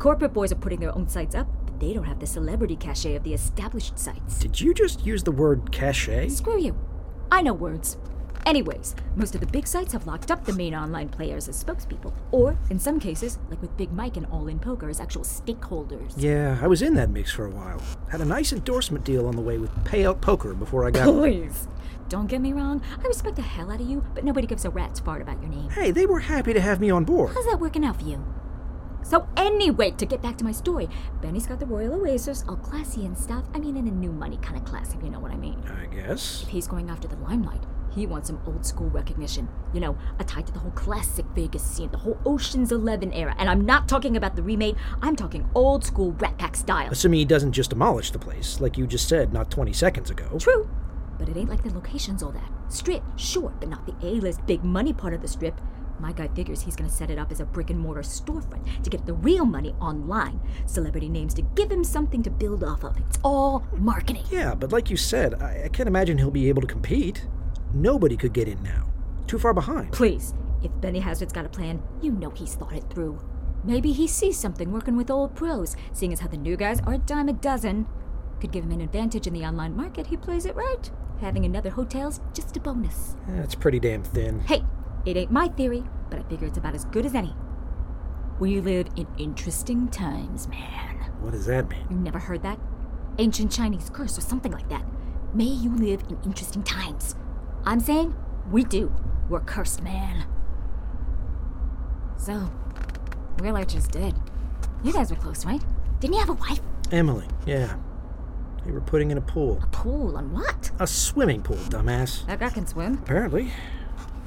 Corporate 0.00 0.32
boys 0.32 0.50
are 0.50 0.56
putting 0.56 0.80
their 0.80 0.92
own 0.96 1.08
sites 1.08 1.36
up, 1.36 1.46
but 1.66 1.78
they 1.78 1.92
don't 1.92 2.02
have 2.02 2.18
the 2.18 2.26
celebrity 2.26 2.74
cachet 2.74 3.14
of 3.14 3.22
the 3.22 3.32
established 3.32 3.96
sites. 3.96 4.40
Did 4.40 4.60
you 4.60 4.74
just 4.74 5.06
use 5.06 5.22
the 5.22 5.30
word 5.30 5.70
cachet? 5.70 6.30
Screw 6.30 6.60
you. 6.60 6.76
I 7.30 7.40
know 7.40 7.54
words. 7.54 7.96
Anyways, 8.46 8.96
most 9.16 9.34
of 9.34 9.40
the 9.40 9.46
big 9.46 9.66
sites 9.66 9.92
have 9.92 10.06
locked 10.06 10.30
up 10.30 10.44
the 10.44 10.52
main 10.52 10.74
online 10.74 11.08
players 11.08 11.48
as 11.48 11.62
spokespeople, 11.62 12.12
or, 12.32 12.56
in 12.70 12.78
some 12.78 12.98
cases, 12.98 13.38
like 13.50 13.60
with 13.60 13.76
Big 13.76 13.92
Mike 13.92 14.16
and 14.16 14.26
All 14.26 14.48
In 14.48 14.58
Poker, 14.58 14.88
as 14.88 14.98
actual 15.00 15.22
stakeholders. 15.22 16.14
Yeah, 16.16 16.58
I 16.60 16.66
was 16.66 16.82
in 16.82 16.94
that 16.94 17.10
mix 17.10 17.30
for 17.32 17.44
a 17.44 17.50
while. 17.50 17.80
Had 18.10 18.20
a 18.20 18.24
nice 18.24 18.52
endorsement 18.52 19.04
deal 19.04 19.26
on 19.26 19.36
the 19.36 19.42
way 19.42 19.58
with 19.58 19.70
Payout 19.84 20.20
Poker 20.20 20.54
before 20.54 20.86
I 20.86 20.90
got. 20.90 21.04
Please. 21.14 21.68
Don't 22.08 22.26
get 22.26 22.40
me 22.40 22.52
wrong, 22.52 22.82
I 22.98 23.06
respect 23.06 23.36
the 23.36 23.42
hell 23.42 23.70
out 23.70 23.80
of 23.80 23.88
you, 23.88 24.04
but 24.14 24.24
nobody 24.24 24.46
gives 24.46 24.64
a 24.64 24.70
rat's 24.70 24.98
fart 24.98 25.22
about 25.22 25.40
your 25.40 25.50
name. 25.50 25.70
hey, 25.70 25.92
they 25.92 26.06
were 26.06 26.20
happy 26.20 26.52
to 26.52 26.60
have 26.60 26.80
me 26.80 26.90
on 26.90 27.04
board. 27.04 27.32
How's 27.34 27.46
that 27.46 27.60
working 27.60 27.84
out 27.84 28.00
for 28.00 28.04
you? 28.04 28.24
So, 29.02 29.26
anyway, 29.36 29.92
to 29.92 30.06
get 30.06 30.20
back 30.20 30.36
to 30.38 30.44
my 30.44 30.52
story, 30.52 30.88
Benny's 31.22 31.46
got 31.46 31.58
the 31.60 31.66
Royal 31.66 31.94
Oasis, 31.94 32.44
all 32.48 32.56
classy 32.56 33.06
and 33.06 33.16
stuff. 33.16 33.44
I 33.54 33.58
mean, 33.58 33.76
in 33.76 33.86
a 33.88 33.90
new 33.90 34.12
money 34.12 34.38
kind 34.38 34.56
of 34.56 34.64
class, 34.64 34.94
if 34.94 35.02
you 35.02 35.08
know 35.10 35.20
what 35.20 35.30
I 35.32 35.36
mean. 35.36 35.62
I 35.66 35.86
guess. 35.86 36.42
If 36.42 36.48
he's 36.48 36.66
going 36.66 36.90
after 36.90 37.08
the 37.08 37.16
limelight, 37.16 37.62
he 37.94 38.06
wants 38.06 38.28
some 38.28 38.40
old 38.46 38.64
school 38.64 38.88
recognition. 38.88 39.48
You 39.72 39.80
know, 39.80 39.98
a 40.18 40.24
tie 40.24 40.42
to 40.42 40.52
the 40.52 40.58
whole 40.58 40.70
classic 40.72 41.26
Vegas 41.34 41.62
scene, 41.62 41.90
the 41.90 41.98
whole 41.98 42.18
Ocean's 42.24 42.72
Eleven 42.72 43.12
era. 43.12 43.34
And 43.38 43.48
I'm 43.48 43.64
not 43.64 43.88
talking 43.88 44.16
about 44.16 44.36
the 44.36 44.42
remake, 44.42 44.76
I'm 45.02 45.16
talking 45.16 45.48
old 45.54 45.84
school 45.84 46.12
Rat 46.12 46.38
Pack 46.38 46.56
style. 46.56 46.90
Assuming 46.90 47.18
he 47.18 47.24
doesn't 47.24 47.52
just 47.52 47.70
demolish 47.70 48.10
the 48.10 48.18
place, 48.18 48.60
like 48.60 48.78
you 48.78 48.86
just 48.86 49.08
said 49.08 49.32
not 49.32 49.50
20 49.50 49.72
seconds 49.72 50.10
ago. 50.10 50.38
True, 50.38 50.68
but 51.18 51.28
it 51.28 51.36
ain't 51.36 51.50
like 51.50 51.62
the 51.62 51.74
locations 51.74 52.22
all 52.22 52.32
that. 52.32 52.50
Strip, 52.68 53.02
sure, 53.16 53.52
but 53.60 53.68
not 53.68 53.86
the 53.86 53.94
A-list 54.06 54.46
big 54.46 54.64
money 54.64 54.92
part 54.92 55.14
of 55.14 55.22
the 55.22 55.28
strip. 55.28 55.60
My 55.98 56.12
guy 56.12 56.28
figures 56.28 56.62
he's 56.62 56.76
gonna 56.76 56.88
set 56.88 57.10
it 57.10 57.18
up 57.18 57.30
as 57.30 57.40
a 57.40 57.44
brick 57.44 57.68
and 57.68 57.78
mortar 57.78 58.00
storefront 58.00 58.82
to 58.82 58.88
get 58.88 59.04
the 59.04 59.12
real 59.12 59.44
money 59.44 59.74
online. 59.80 60.40
Celebrity 60.64 61.10
names 61.10 61.34
to 61.34 61.42
give 61.42 61.70
him 61.70 61.84
something 61.84 62.22
to 62.22 62.30
build 62.30 62.64
off 62.64 62.84
of. 62.84 62.96
It's 62.96 63.18
all 63.22 63.66
marketing. 63.76 64.24
Yeah, 64.30 64.54
but 64.54 64.72
like 64.72 64.88
you 64.88 64.96
said, 64.96 65.34
I, 65.42 65.64
I 65.64 65.68
can't 65.68 65.88
imagine 65.88 66.16
he'll 66.16 66.30
be 66.30 66.48
able 66.48 66.62
to 66.62 66.66
compete. 66.66 67.26
Nobody 67.72 68.16
could 68.16 68.32
get 68.32 68.48
in 68.48 68.62
now. 68.62 68.88
Too 69.26 69.38
far 69.38 69.54
behind. 69.54 69.92
Please, 69.92 70.34
if 70.62 70.70
Benny 70.80 71.00
Hazred's 71.00 71.32
got 71.32 71.46
a 71.46 71.48
plan, 71.48 71.82
you 72.02 72.10
know 72.10 72.30
he's 72.30 72.54
thought 72.54 72.72
it 72.72 72.84
through. 72.90 73.20
Maybe 73.62 73.92
he 73.92 74.06
sees 74.06 74.38
something 74.38 74.72
working 74.72 74.96
with 74.96 75.10
old 75.10 75.34
pros, 75.34 75.76
seeing 75.92 76.12
as 76.12 76.20
how 76.20 76.28
the 76.28 76.36
new 76.36 76.56
guys 76.56 76.80
are 76.80 76.94
a 76.94 76.98
dime 76.98 77.28
a 77.28 77.32
dozen. 77.32 77.86
Could 78.40 78.52
give 78.52 78.64
him 78.64 78.72
an 78.72 78.80
advantage 78.80 79.26
in 79.26 79.34
the 79.34 79.44
online 79.44 79.76
market, 79.76 80.08
he 80.08 80.16
plays 80.16 80.46
it 80.46 80.56
right. 80.56 80.90
Having 81.20 81.44
another 81.44 81.70
hotel's 81.70 82.20
just 82.32 82.56
a 82.56 82.60
bonus. 82.60 83.14
That's 83.28 83.54
pretty 83.54 83.78
damn 83.78 84.02
thin. 84.02 84.40
Hey, 84.40 84.64
it 85.04 85.16
ain't 85.16 85.30
my 85.30 85.48
theory, 85.48 85.84
but 86.08 86.18
I 86.18 86.22
figure 86.24 86.48
it's 86.48 86.58
about 86.58 86.74
as 86.74 86.86
good 86.86 87.04
as 87.04 87.14
any. 87.14 87.34
We 88.40 88.60
live 88.60 88.88
in 88.96 89.06
interesting 89.18 89.88
times, 89.88 90.48
man. 90.48 90.96
What 91.20 91.32
does 91.32 91.46
that 91.46 91.68
mean? 91.68 91.86
You 91.90 91.96
never 91.96 92.18
heard 92.18 92.42
that? 92.42 92.58
Ancient 93.18 93.52
Chinese 93.52 93.90
curse 93.92 94.16
or 94.16 94.22
something 94.22 94.50
like 94.50 94.70
that. 94.70 94.84
May 95.34 95.44
you 95.44 95.76
live 95.76 96.02
in 96.08 96.18
interesting 96.24 96.62
times. 96.62 97.14
I'm 97.64 97.80
saying 97.80 98.14
we 98.50 98.64
do. 98.64 98.92
We're 99.28 99.40
cursed, 99.40 99.82
man. 99.82 100.26
So, 102.16 102.50
Will 103.40 103.56
Archer's 103.56 103.88
dead. 103.88 104.14
You 104.82 104.92
guys 104.92 105.10
were 105.10 105.16
close, 105.16 105.44
right? 105.44 105.62
Didn't 106.00 106.14
you 106.14 106.20
have 106.20 106.30
a 106.30 106.34
wife? 106.34 106.60
Emily, 106.90 107.26
yeah. 107.46 107.76
They 108.64 108.72
were 108.72 108.80
putting 108.80 109.10
in 109.10 109.18
a 109.18 109.22
pool. 109.22 109.58
A 109.62 109.66
pool 109.68 110.16
on 110.16 110.32
what? 110.32 110.70
A 110.78 110.86
swimming 110.86 111.42
pool, 111.42 111.56
dumbass. 111.56 112.26
That 112.26 112.40
guy 112.40 112.50
can 112.50 112.66
swim. 112.66 112.94
Apparently. 113.02 113.50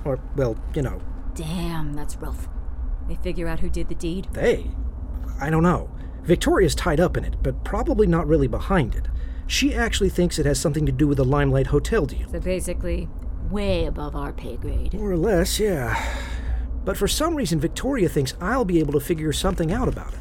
Or, 0.06 0.20
well, 0.36 0.58
you 0.74 0.82
know, 0.82 1.02
Damn, 1.36 1.94
that's 1.94 2.16
rough. 2.18 2.48
They 3.08 3.16
figure 3.16 3.48
out 3.48 3.60
who 3.60 3.70
did 3.70 3.90
the 3.90 3.96
deed. 3.96 4.28
they. 4.34 4.70
I 5.42 5.50
don't 5.50 5.64
know. 5.64 5.90
Victoria's 6.24 6.76
tied 6.76 7.00
up 7.00 7.18
in 7.18 7.26
it, 7.26 7.36
but 7.42 7.64
probably 7.64 8.06
not 8.08 8.28
really 8.28 8.48
behind 8.48 8.96
it. 8.96 9.08
She 9.48 9.74
actually 9.74 10.10
thinks 10.10 10.40
it 10.40 10.46
has 10.46 10.60
something 10.60 10.86
to 10.86 10.92
do 10.92 11.08
with 11.08 11.18
the 11.18 11.26
Limelight 11.26 11.68
Hotel 11.68 12.06
deal. 12.06 12.30
So 12.30 12.40
basically, 12.40 13.10
way 13.54 13.86
above 13.86 14.16
our 14.16 14.34
pay 14.34 14.58
grade. 14.58 14.96
More 14.96 15.12
or 15.12 15.18
less, 15.18 15.60
yeah. 15.60 15.96
But 16.84 16.98
for 16.98 17.08
some 17.08 17.36
reason, 17.36 17.60
Victoria 17.60 18.10
thinks 18.10 18.34
I'll 18.42 18.66
be 18.66 18.80
able 18.80 18.94
to 18.94 19.00
figure 19.00 19.32
something 19.32 19.72
out 19.72 19.88
about 19.88 20.14
it. 20.14 20.20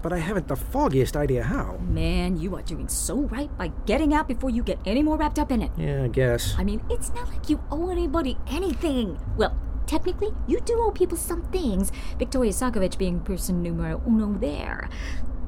But 0.00 0.12
I 0.12 0.18
haven't 0.18 0.46
the 0.46 0.54
foggiest 0.54 1.16
idea 1.16 1.42
how. 1.42 1.78
Man, 1.78 2.38
you 2.38 2.54
are 2.54 2.62
doing 2.62 2.86
so 2.86 3.22
right 3.22 3.50
by 3.58 3.72
getting 3.86 4.14
out 4.14 4.28
before 4.28 4.50
you 4.50 4.62
get 4.62 4.78
any 4.86 5.02
more 5.02 5.16
wrapped 5.16 5.40
up 5.40 5.50
in 5.50 5.62
it. 5.62 5.72
Yeah, 5.76 6.04
I 6.04 6.08
guess. 6.08 6.54
I 6.56 6.62
mean, 6.62 6.80
it's 6.88 7.12
not 7.14 7.28
like 7.30 7.50
you 7.50 7.60
owe 7.72 7.90
anybody 7.90 8.38
anything. 8.46 9.18
Well, 9.36 9.58
technically, 9.86 10.28
you 10.46 10.60
do 10.60 10.78
owe 10.80 10.92
people 10.92 11.16
some 11.16 11.42
things. 11.50 11.90
Victoria 12.16 12.52
Sokovich 12.52 12.96
being 12.96 13.18
person 13.18 13.60
numero 13.60 14.00
uno 14.06 14.38
there. 14.38 14.88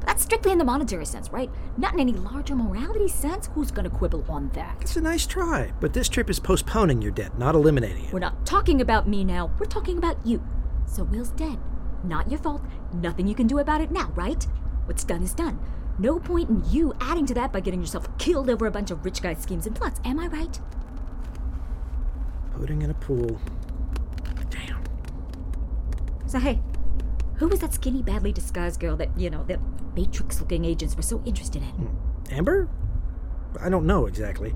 But 0.00 0.06
that's 0.06 0.22
strictly 0.22 0.52
in 0.52 0.58
the 0.58 0.64
monetary 0.64 1.04
sense, 1.04 1.30
right? 1.30 1.50
Not 1.76 1.94
in 1.94 2.00
any 2.00 2.12
larger 2.12 2.56
morality 2.56 3.08
sense. 3.08 3.48
Who's 3.54 3.70
gonna 3.70 3.90
quibble 3.90 4.24
on 4.28 4.50
that? 4.54 4.78
It's 4.80 4.96
a 4.96 5.00
nice 5.00 5.26
try, 5.26 5.72
but 5.80 5.92
this 5.92 6.08
trip 6.08 6.28
is 6.28 6.40
postponing 6.40 7.00
your 7.00 7.12
debt, 7.12 7.38
not 7.38 7.54
eliminating 7.54 8.06
it. 8.06 8.12
We're 8.12 8.18
not 8.18 8.44
talking 8.44 8.80
about 8.80 9.08
me 9.08 9.24
now. 9.24 9.50
We're 9.58 9.66
talking 9.66 9.98
about 9.98 10.16
you. 10.26 10.42
So 10.86 11.04
Will's 11.04 11.30
dead. 11.30 11.58
Not 12.02 12.30
your 12.30 12.40
fault. 12.40 12.62
Nothing 12.94 13.26
you 13.26 13.34
can 13.34 13.46
do 13.46 13.58
about 13.58 13.80
it 13.80 13.90
now, 13.90 14.10
right? 14.14 14.46
What's 14.86 15.04
done 15.04 15.22
is 15.22 15.34
done. 15.34 15.58
No 15.98 16.18
point 16.18 16.48
in 16.48 16.64
you 16.70 16.94
adding 17.00 17.26
to 17.26 17.34
that 17.34 17.52
by 17.52 17.60
getting 17.60 17.80
yourself 17.80 18.08
killed 18.16 18.48
over 18.48 18.66
a 18.66 18.70
bunch 18.70 18.90
of 18.90 19.04
rich 19.04 19.20
guy 19.20 19.34
schemes 19.34 19.66
and 19.66 19.76
plots. 19.76 20.00
Am 20.04 20.18
I 20.18 20.28
right? 20.28 20.58
Pudding 22.56 22.80
in 22.80 22.90
a 22.90 22.94
pool. 22.94 23.38
Damn. 24.48 24.82
So, 26.26 26.38
hey, 26.38 26.60
who 27.34 27.48
was 27.48 27.60
that 27.60 27.74
skinny, 27.74 28.02
badly 28.02 28.32
disguised 28.32 28.80
girl 28.80 28.96
that, 28.96 29.16
you 29.18 29.28
know, 29.28 29.44
the 29.44 29.60
Matrix 29.94 30.40
looking 30.40 30.64
agents 30.64 30.96
were 30.96 31.02
so 31.02 31.22
interested 31.24 31.62
in? 31.62 31.96
Amber? 32.30 32.68
I 33.60 33.68
don't 33.68 33.86
know 33.86 34.06
exactly. 34.06 34.54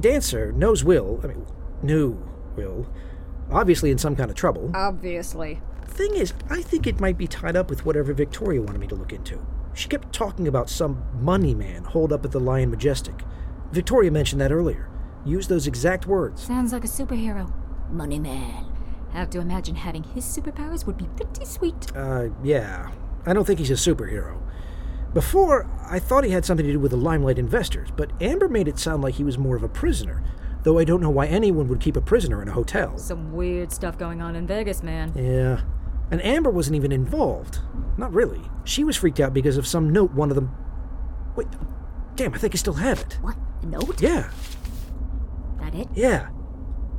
Dancer 0.00 0.52
knows 0.52 0.84
Will. 0.84 1.20
I 1.22 1.28
mean, 1.28 1.46
knew 1.82 2.22
Will. 2.56 2.86
Obviously 3.50 3.90
in 3.90 3.98
some 3.98 4.16
kind 4.16 4.30
of 4.30 4.36
trouble. 4.36 4.70
Obviously. 4.74 5.60
Thing 5.86 6.14
is, 6.14 6.32
I 6.48 6.62
think 6.62 6.86
it 6.86 7.00
might 7.00 7.18
be 7.18 7.26
tied 7.26 7.56
up 7.56 7.68
with 7.68 7.84
whatever 7.84 8.12
Victoria 8.12 8.62
wanted 8.62 8.80
me 8.80 8.86
to 8.88 8.94
look 8.94 9.12
into. 9.12 9.44
She 9.74 9.88
kept 9.88 10.12
talking 10.12 10.48
about 10.48 10.70
some 10.70 11.02
money 11.20 11.54
man 11.54 11.84
holed 11.84 12.12
up 12.12 12.24
at 12.24 12.32
the 12.32 12.40
Lion 12.40 12.70
Majestic. 12.70 13.22
Victoria 13.72 14.10
mentioned 14.10 14.40
that 14.40 14.52
earlier. 14.52 14.88
Used 15.24 15.48
those 15.48 15.66
exact 15.66 16.06
words. 16.06 16.42
Sounds 16.42 16.72
like 16.72 16.84
a 16.84 16.88
superhero. 16.88 17.52
Money 17.90 18.18
man. 18.18 18.66
Have 19.12 19.30
to 19.30 19.40
imagine 19.40 19.76
having 19.76 20.02
his 20.02 20.24
superpowers 20.24 20.86
would 20.86 20.96
be 20.96 21.06
pretty 21.16 21.44
sweet. 21.44 21.94
Uh, 21.94 22.28
yeah. 22.42 22.90
I 23.26 23.32
don't 23.32 23.46
think 23.46 23.58
he's 23.58 23.70
a 23.70 23.74
superhero. 23.74 24.40
Before, 25.14 25.68
I 25.90 25.98
thought 25.98 26.24
he 26.24 26.30
had 26.30 26.44
something 26.44 26.64
to 26.66 26.72
do 26.72 26.78
with 26.80 26.90
the 26.92 26.96
Limelight 26.96 27.38
investors, 27.38 27.90
but 27.96 28.10
Amber 28.22 28.48
made 28.48 28.66
it 28.68 28.78
sound 28.78 29.02
like 29.02 29.14
he 29.14 29.24
was 29.24 29.36
more 29.36 29.56
of 29.56 29.62
a 29.62 29.68
prisoner, 29.68 30.22
though 30.62 30.78
I 30.78 30.84
don't 30.84 31.00
know 31.02 31.10
why 31.10 31.26
anyone 31.26 31.68
would 31.68 31.80
keep 31.80 31.96
a 31.96 32.00
prisoner 32.00 32.40
in 32.40 32.48
a 32.48 32.52
hotel. 32.52 32.96
Some 32.96 33.32
weird 33.32 33.72
stuff 33.72 33.98
going 33.98 34.22
on 34.22 34.34
in 34.36 34.46
Vegas, 34.46 34.82
man. 34.82 35.12
Yeah. 35.14 35.60
And 36.10 36.24
Amber 36.24 36.50
wasn't 36.50 36.76
even 36.76 36.92
involved. 36.92 37.58
Not 37.98 38.12
really. 38.12 38.40
She 38.64 38.84
was 38.84 38.96
freaked 38.96 39.20
out 39.20 39.34
because 39.34 39.56
of 39.58 39.66
some 39.66 39.90
note 39.90 40.12
one 40.12 40.30
of 40.30 40.34
them. 40.34 40.54
Wait. 41.36 41.48
Damn, 42.16 42.34
I 42.34 42.38
think 42.38 42.54
I 42.54 42.58
still 42.58 42.74
have 42.74 43.00
it. 43.00 43.18
What? 43.20 43.36
A 43.62 43.66
note? 43.66 44.00
Yeah, 44.00 44.30
That 45.60 45.74
it? 45.74 45.88
yeah. 45.94 46.28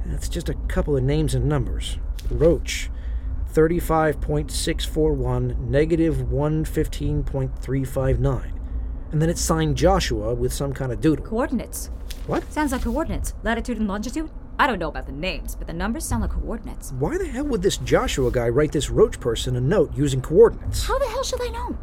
It's 0.06 0.28
just 0.30 0.50
a 0.50 0.54
couple 0.68 0.96
of 0.98 1.04
names 1.04 1.34
and 1.36 1.46
numbers. 1.46 1.98
Roach. 2.30 2.90
35.641, 3.54 5.58
negative 5.60 6.16
115.359. 6.16 8.52
And 9.12 9.22
then 9.22 9.30
it's 9.30 9.42
signed 9.42 9.78
Joshua 9.78 10.34
with 10.34 10.52
some 10.52 10.74
kind 10.74 10.92
of 10.92 11.00
doodle. 11.00 11.26
Coordinates. 11.26 11.92
What? 12.26 12.52
Sounds 12.52 12.72
like 12.72 12.82
coordinates. 12.82 13.36
Latitude 13.44 13.78
and 13.78 13.88
longitude? 13.88 14.32
I 14.58 14.66
don't 14.66 14.80
know 14.80 14.90
about 14.90 15.06
the 15.06 15.12
names, 15.12 15.56
but 15.56 15.68
the 15.68 15.74
numbers 15.74 16.06
sound 16.06 16.22
like 16.22 16.32
coordinates. 16.32 16.92
Why 16.94 17.18
the 17.18 17.28
hell 17.28 17.46
would 17.46 17.62
this 17.62 17.78
Joshua 17.78 18.32
guy 18.32 18.50
write 18.50 18.72
this 18.72 18.90
Roach 18.90 19.20
person 19.20 19.56
a 19.56 19.62
note 19.62 19.96
using 19.96 20.22
coordinates? 20.22 20.88
How 20.88 20.98
the 20.98 21.08
hell 21.08 21.24
should 21.24 21.42
I 21.42 21.50
know? 21.50 21.78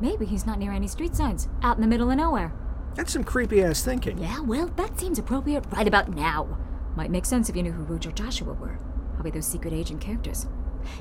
Maybe 0.00 0.26
he's 0.26 0.46
not 0.46 0.60
near 0.60 0.72
any 0.72 0.86
street 0.86 1.16
signs, 1.16 1.48
out 1.62 1.76
in 1.76 1.82
the 1.82 1.88
middle 1.88 2.10
of 2.10 2.16
nowhere. 2.16 2.52
That's 2.94 3.12
some 3.12 3.24
creepy 3.24 3.62
ass 3.62 3.82
thinking. 3.82 4.18
Yeah, 4.18 4.40
well, 4.40 4.68
that 4.76 4.98
seems 4.98 5.18
appropriate 5.18 5.64
right 5.72 5.88
about 5.88 6.14
now. 6.14 6.58
Might 6.96 7.10
make 7.10 7.24
sense 7.24 7.48
if 7.48 7.56
you 7.56 7.62
knew 7.62 7.72
who 7.72 7.84
Roach 7.84 8.06
or 8.06 8.12
Joshua 8.12 8.52
were. 8.52 8.78
Probably 9.14 9.30
those 9.32 9.46
secret 9.46 9.72
agent 9.72 10.00
characters. 10.00 10.46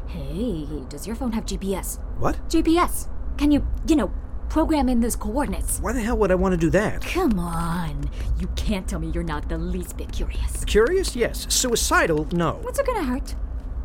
Hey, 0.08 0.68
does 0.90 1.06
your 1.06 1.16
phone 1.16 1.32
have 1.34 1.46
GPS? 1.46 2.00
What? 2.18 2.38
GPS. 2.50 3.08
Can 3.38 3.52
you, 3.52 3.66
you 3.88 3.96
know, 3.96 4.12
program 4.50 4.90
in 4.90 5.00
those 5.00 5.16
coordinates? 5.16 5.80
Why 5.80 5.94
the 5.94 6.02
hell 6.02 6.18
would 6.18 6.32
I 6.32 6.36
want 6.36 6.54
to 6.54 6.58
do 6.58 6.70
that? 6.72 7.02
Come 7.02 7.40
on. 7.40 8.10
You 8.40 8.48
can't 8.56 8.88
tell 8.88 9.00
me 9.00 9.12
you're 9.14 9.24
not 9.24 9.50
the 9.50 9.58
least 9.58 9.98
bit 9.98 10.12
curious. 10.12 10.64
Curious? 10.66 11.16
Yes. 11.16 11.46
Suicidal? 11.54 12.28
No. 12.32 12.54
What's 12.62 12.80
it 12.80 12.86
gonna 12.86 13.04
hurt? 13.04 13.36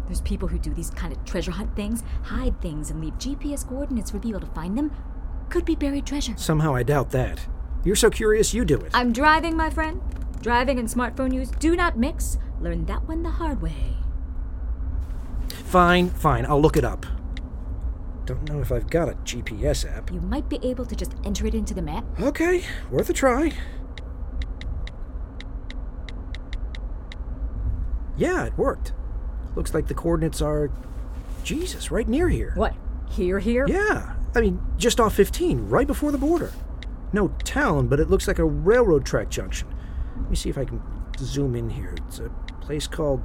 There's 0.07 0.21
people 0.21 0.49
who 0.49 0.59
do 0.59 0.75
these 0.75 0.91
kind 0.91 1.13
of 1.13 1.25
treasure 1.25 1.53
hunt 1.53 1.75
things, 1.75 2.03
hide 2.25 2.61
things, 2.61 2.91
and 2.91 3.01
leave 3.01 3.15
GPS 3.15 3.67
coordinates 3.67 4.11
for 4.11 4.19
people 4.19 4.41
to 4.41 4.47
find 4.47 4.77
them. 4.77 4.93
Could 5.49 5.65
be 5.65 5.75
buried 5.75 6.07
treasure. 6.07 6.35
Somehow 6.37 6.75
I 6.75 6.83
doubt 6.83 7.11
that. 7.11 7.47
You're 7.85 7.97
so 7.97 8.11
curious, 8.11 8.55
you 8.55 8.65
do 8.65 8.77
it. 8.77 8.91
I'm 8.95 9.13
driving, 9.13 9.57
my 9.57 9.71
friend. 9.71 10.01
Driving 10.41 10.79
and 10.79 10.89
smartphone 10.89 11.33
use 11.33 11.51
do 11.51 11.77
not 11.77 11.97
mix. 11.99 12.39
Learn 12.61 12.85
that 12.87 13.07
one 13.09 13.23
the 13.23 13.31
hard 13.31 13.61
way. 13.63 13.97
Fine, 15.73 16.11
fine. 16.11 16.45
I'll 16.45 16.61
look 16.61 16.77
it 16.77 16.85
up. 16.85 17.07
Don't 18.27 18.47
know 18.47 18.61
if 18.61 18.71
I've 18.71 18.91
got 18.91 19.09
a 19.09 19.15
GPS 19.25 19.91
app. 19.91 20.13
You 20.13 20.21
might 20.21 20.47
be 20.51 20.59
able 20.63 20.85
to 20.85 20.95
just 20.95 21.15
enter 21.25 21.47
it 21.47 21.55
into 21.55 21.73
the 21.73 21.81
map. 21.81 22.05
Okay, 22.21 22.63
worth 22.91 23.09
a 23.09 23.15
try. 23.15 23.53
Yeah, 28.19 28.45
it 28.45 28.59
worked. 28.59 28.93
Looks 29.57 29.73
like 29.73 29.87
the 29.87 29.95
coordinates 29.95 30.43
are. 30.43 30.71
Jesus, 31.43 31.91
right 31.91 32.07
near 32.07 32.29
here. 32.29 32.53
What? 32.55 32.75
Here, 33.09 33.39
here? 33.39 33.67
Yeah, 33.67 34.13
I 34.35 34.43
mean, 34.43 34.61
just 34.77 35.01
off 35.01 35.15
15, 35.15 35.71
right 35.71 35.87
before 35.87 36.13
the 36.13 36.19
border. 36.19 36.53
No 37.15 37.29
town, 37.45 37.89
but 37.89 37.99
it 37.99 38.11
looks 38.11 38.29
like 38.29 38.39
a 38.39 38.45
railroad 38.45 39.07
track 39.07 39.31
junction. 39.31 39.69
Let 40.21 40.29
me 40.29 40.37
see 40.37 40.51
if 40.51 40.59
I 40.59 40.67
can 40.67 40.83
zoom 41.17 41.57
in 41.57 41.71
here. 41.71 41.95
It's 42.07 42.19
a 42.19 42.29
place 42.61 42.87
called. 42.87 43.23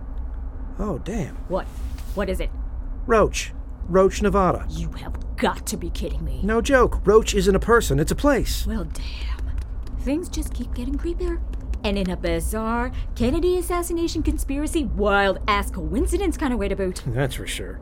Oh, 0.80 0.98
damn. 1.00 1.36
What? 1.50 1.68
What 2.18 2.32
is 2.32 2.40
it? 2.40 2.50
Roach. 3.06 3.54
Roach, 3.88 4.24
Nevada. 4.24 4.66
You 4.72 4.90
have 4.94 5.36
got 5.38 5.68
to 5.68 5.78
be 5.78 5.92
kidding 5.92 6.26
me. 6.26 6.42
No 6.42 6.62
joke. 6.62 7.06
Roach 7.06 7.36
isn't 7.36 7.54
a 7.56 7.60
person, 7.60 8.00
it's 8.00 8.12
a 8.12 8.16
place. 8.16 8.66
Well, 8.66 8.86
damn. 8.86 9.52
Things 10.00 10.28
just 10.28 10.52
keep 10.52 10.74
getting 10.74 10.98
creepier. 10.98 11.40
And 11.84 11.96
in 11.96 12.10
a 12.10 12.18
bizarre 12.18 12.92
Kennedy 13.14 13.60
assassination 13.60 14.24
conspiracy, 14.24 14.86
wild 14.86 15.38
ass 15.48 15.70
coincidence 15.70 16.38
kind 16.38 16.54
of 16.54 16.58
way 16.58 16.68
to 16.68 16.76
boot. 16.76 17.04
That's 17.06 17.36
for 17.36 17.46
sure. 17.46 17.76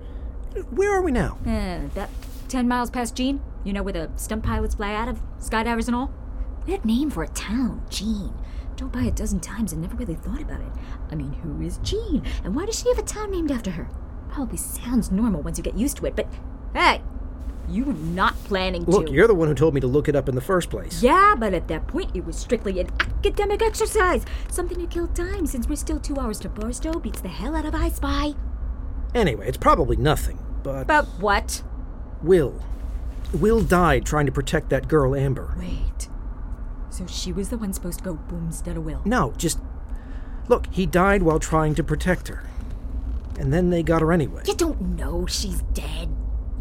Where 0.69 0.93
are 0.93 1.01
we 1.01 1.13
now? 1.13 1.37
Uh, 1.47 1.85
about 1.85 2.09
10 2.49 2.67
miles 2.67 2.89
past 2.89 3.15
Jean. 3.15 3.41
You 3.63 3.71
know 3.71 3.83
where 3.83 3.93
the 3.93 4.11
stunt 4.17 4.43
pilots 4.43 4.75
fly 4.75 4.93
out 4.93 5.07
of, 5.07 5.21
skydivers 5.39 5.87
and 5.87 5.95
all? 5.95 6.13
Weird 6.67 6.83
name 6.83 7.09
for 7.09 7.23
a 7.23 7.29
town, 7.29 7.85
Jean. 7.89 8.33
Drove 8.75 8.91
by 8.91 9.03
a 9.03 9.11
dozen 9.11 9.39
times 9.39 9.71
and 9.71 9.81
never 9.81 9.95
really 9.95 10.15
thought 10.15 10.41
about 10.41 10.59
it. 10.59 10.73
I 11.09 11.15
mean, 11.15 11.31
who 11.31 11.61
is 11.61 11.77
Jean? 11.77 12.21
And 12.43 12.53
why 12.53 12.65
does 12.65 12.81
she 12.81 12.89
have 12.89 12.97
a 12.97 13.03
town 13.03 13.31
named 13.31 13.49
after 13.49 13.71
her? 13.71 13.87
Probably 14.35 14.57
sounds 14.57 15.13
normal 15.13 15.41
once 15.41 15.57
you 15.57 15.63
get 15.63 15.77
used 15.77 15.95
to 15.95 16.05
it, 16.07 16.13
but 16.13 16.27
hey, 16.73 17.01
you 17.69 17.85
were 17.85 17.93
not 17.93 18.35
planning 18.43 18.83
to. 18.83 18.91
Look, 18.91 19.09
you're 19.09 19.27
the 19.27 19.33
one 19.33 19.47
who 19.47 19.55
told 19.55 19.73
me 19.73 19.79
to 19.79 19.87
look 19.87 20.09
it 20.09 20.15
up 20.15 20.27
in 20.27 20.35
the 20.35 20.41
first 20.41 20.69
place. 20.69 21.01
Yeah, 21.01 21.35
but 21.37 21.53
at 21.53 21.69
that 21.69 21.87
point, 21.87 22.13
it 22.13 22.25
was 22.25 22.35
strictly 22.35 22.81
an 22.81 22.89
academic 22.99 23.61
exercise. 23.61 24.25
Something 24.51 24.77
to 24.79 24.87
kill 24.87 25.07
time 25.07 25.45
since 25.45 25.69
we're 25.69 25.77
still 25.77 26.01
two 26.01 26.19
hours 26.19 26.37
to 26.41 26.49
Barstow 26.49 26.99
beats 26.99 27.21
the 27.21 27.29
hell 27.29 27.55
out 27.55 27.63
of 27.63 27.73
I 27.73 27.87
Spy. 27.87 28.33
Anyway, 29.13 29.47
it's 29.47 29.55
probably 29.55 29.95
nothing, 29.95 30.37
but. 30.63 30.85
But 30.85 31.05
what? 31.21 31.63
Will. 32.21 32.61
Will 33.31 33.61
died 33.61 34.05
trying 34.05 34.25
to 34.25 34.33
protect 34.33 34.69
that 34.71 34.89
girl, 34.89 35.15
Amber. 35.15 35.55
Wait. 35.57 36.09
So 36.89 37.07
she 37.07 37.31
was 37.31 37.47
the 37.47 37.57
one 37.57 37.71
supposed 37.71 37.99
to 37.99 38.03
go 38.03 38.13
boom 38.15 38.47
instead 38.47 38.75
of 38.75 38.83
Will. 38.83 39.01
No, 39.05 39.33
just. 39.37 39.59
Look, 40.49 40.67
he 40.71 40.85
died 40.85 41.23
while 41.23 41.39
trying 41.39 41.73
to 41.75 41.83
protect 41.85 42.27
her. 42.27 42.43
And 43.39 43.53
then 43.53 43.69
they 43.69 43.83
got 43.83 44.01
her 44.01 44.11
anyway. 44.11 44.43
You 44.45 44.55
don't 44.55 44.81
know 44.81 45.25
she's 45.25 45.61
dead. 45.73 46.09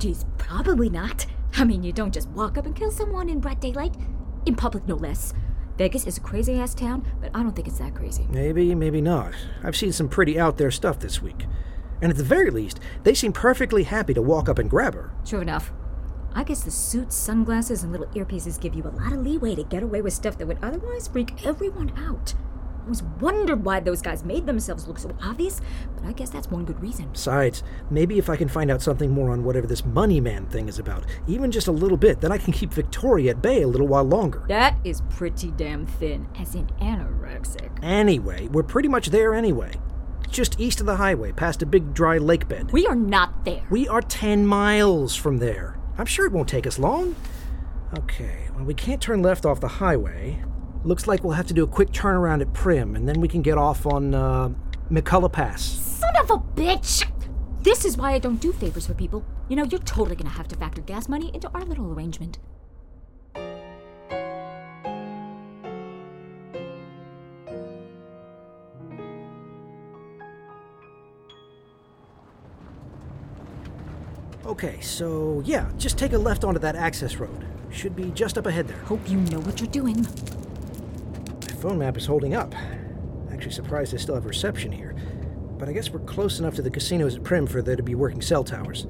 She's 0.01 0.25
probably 0.39 0.91
not. 0.91 1.27
I 1.57 1.65
mean, 1.65 1.83
you 1.83 1.93
don't 1.93 2.13
just 2.13 2.29
walk 2.31 2.59
up 2.59 2.67
and 2.67 2.75
kill 2.75 2.91
someone 2.91 3.29
in 3.29 3.41
broad 3.41 3.61
daylight. 3.61 3.95
In 4.45 4.57
public, 4.57 4.87
no 4.87 4.97
less. 4.97 5.33
Vegas 5.79 6.07
is 6.07 6.19
a 6.19 6.21
crazy 6.21 6.59
ass 6.59 6.75
town, 6.75 7.05
but 7.21 7.31
I 7.35 7.43
don't 7.43 7.55
think 7.55 7.69
it's 7.69 7.79
that 7.79 7.95
crazy. 7.95 8.27
Maybe, 8.31 8.75
maybe 8.75 9.01
not. 9.01 9.35
I've 9.63 9.77
seen 9.77 9.93
some 9.93 10.09
pretty 10.09 10.39
out 10.39 10.57
there 10.57 10.71
stuff 10.71 10.99
this 11.01 11.23
week. 11.23 11.47
And 12.03 12.11
at 12.11 12.17
the 12.17 12.25
very 12.25 12.51
least, 12.51 12.81
they 13.03 13.15
seem 13.15 13.33
perfectly 13.33 13.85
happy 13.85 14.15
to 14.15 14.23
walk 14.23 14.49
up 14.49 14.59
and 14.59 14.69
grab 14.69 14.95
her. 14.95 15.13
True 15.25 15.41
enough. 15.41 15.73
I 16.35 16.43
guess 16.43 16.63
the 16.63 16.71
suits, 16.71 17.17
sunglasses, 17.17 17.83
and 17.83 17.93
little 17.93 18.09
earpieces 18.09 18.61
give 18.61 18.75
you 18.75 18.83
a 18.83 18.89
lot 18.89 19.13
of 19.13 19.21
leeway 19.21 19.55
to 19.55 19.63
get 19.65 19.85
away 19.85 20.03
with 20.03 20.13
stuff 20.13 20.37
that 20.39 20.47
would 20.47 20.59
otherwise 20.63 21.09
freak 21.09 21.47
everyone 21.47 21.93
out. 21.97 22.35
I 22.85 22.87
always 22.87 23.03
wondered 23.19 23.65
why 23.65 23.81
those 23.81 24.03
guys 24.03 24.25
made 24.25 24.45
themselves 24.45 24.87
look 24.87 24.99
so 24.99 25.17
obvious, 25.23 25.63
but 25.97 26.05
I 26.05 26.13
guess 26.13 26.29
that's 26.29 26.51
one 26.51 26.67
good 26.67 26.83
reason. 26.83 27.09
Besides, 27.13 27.63
maybe 27.89 28.19
if 28.19 28.29
I 28.29 28.37
can 28.37 28.47
find 28.47 28.71
out 28.71 28.83
something 28.83 29.11
more 29.11 29.31
on 29.31 29.43
whatever 29.43 29.67
this 29.67 29.87
money 29.87 30.21
man 30.21 30.45
thing 30.47 30.69
is 30.69 30.79
about, 30.79 31.05
even 31.27 31.51
just 31.51 31.67
a 31.67 31.73
little 31.73 31.97
bit, 31.97 32.21
then 32.21 32.31
I 32.31 32.37
can 32.37 32.53
keep 32.53 32.75
Victoria 32.75 33.31
at 33.31 33.41
bay 33.41 33.63
a 33.63 33.67
little 33.67 33.87
while 33.87 34.05
longer. 34.05 34.45
That 34.49 34.77
is 34.85 35.01
pretty 35.09 35.51
damn 35.53 35.87
thin, 35.87 36.29
as 36.39 36.55
in 36.55 36.67
anorexic. 36.83 37.71
Anyway, 37.83 38.49
we're 38.49 38.63
pretty 38.63 38.89
much 38.89 39.09
there 39.09 39.35
anyway. 39.35 39.81
Just 40.29 40.61
east 40.61 40.81
of 40.81 40.87
the 40.87 40.97
highway, 40.97 41.33
past 41.33 41.63
a 41.63 41.67
big 41.67 41.95
dry 41.95 42.19
lake 42.19 42.49
bed. 42.49 42.71
We 42.71 42.87
are 42.87 42.95
not 42.95 43.47
there. 43.47 43.63
We 43.71 43.89
are 43.89 44.03
10 44.03 44.47
miles 44.47 45.17
from 45.17 45.39
there. 45.39 45.79
I'm 45.97 46.07
sure 46.07 46.27
it 46.27 46.33
won't 46.33 46.51
take 46.51 46.67
us 46.67 46.79
long. 46.79 47.17
Okay, 47.99 48.49
well, 48.55 48.65
we 48.65 48.75
can't 48.75 49.01
turn 49.01 49.23
left 49.23 49.47
off 49.47 49.61
the 49.61 49.69
highway. 49.69 50.45
Looks 50.85 51.07
like 51.07 51.25
we'll 51.25 51.33
have 51.33 51.47
to 51.47 51.55
do 51.55 51.65
a 51.65 51.67
quick 51.67 51.93
turnaround 51.93 52.43
at 52.43 52.53
Primm, 52.53 52.95
and 52.95 53.09
then 53.09 53.19
we 53.23 53.27
can 53.27 53.41
get 53.41 53.57
off 53.57 53.87
on 53.87 54.15
uh, 54.15 54.51
McCullough 54.91 55.33
Pass. 55.33 55.63
Son 55.63 56.15
of 56.21 56.31
a 56.31 56.37
bitch! 56.37 57.11
This 57.63 57.87
is 57.87 57.97
why 57.97 58.13
I 58.13 58.19
don't 58.19 58.37
do 58.37 58.53
favors 58.53 58.87
for 58.87 58.93
people. 58.93 59.25
You 59.49 59.57
know, 59.57 59.65
you're 59.65 59.81
totally 59.81 60.15
gonna 60.15 60.29
have 60.29 60.47
to 60.49 60.57
factor 60.57 60.83
gas 60.83 61.09
money 61.09 61.31
into 61.33 61.51
our 61.55 61.65
little 61.65 61.91
arrangement. 61.91 62.39
Okay, 74.45 74.79
so 74.83 75.43
yeah, 75.47 75.71
just 75.79 75.97
take 75.97 76.13
a 76.13 76.19
left 76.19 76.45
onto 76.45 76.61
that 76.61 76.77
access 76.77 77.17
road. 77.17 77.47
Should 77.71 77.97
be 77.97 78.11
just 78.11 78.37
up 78.37 78.45
ahead 78.45 78.69
there. 78.69 78.77
Hope 78.81 79.09
you 79.09 79.17
know 79.17 79.41
what 79.41 79.61
you're 79.61 79.71
doing. 79.71 80.07
Phone 81.65 81.79
map 81.79 81.97
is 81.97 82.05
holding 82.05 82.35
up. 82.35 82.55
Actually 83.33 83.53
surprised 83.53 83.95
I 83.95 83.97
still 83.97 84.15
have 84.15 84.27
reception 84.27 84.71
here. 84.71 84.95
but 85.59 85.67
I 85.67 85.73
guess 85.73 85.89
we're 85.89 86.01
close 86.01 86.39
enough 86.39 86.57
to 86.57 86.63
the 86.63 86.69
casinos 86.69 87.17
at 87.17 87.23
Primm 87.23 87.49
for 87.49 87.63
there 87.63 87.75
to 87.75 87.83
be 87.83 87.95
working 87.95 88.21
cell 88.21 88.45
towers. 88.45 88.87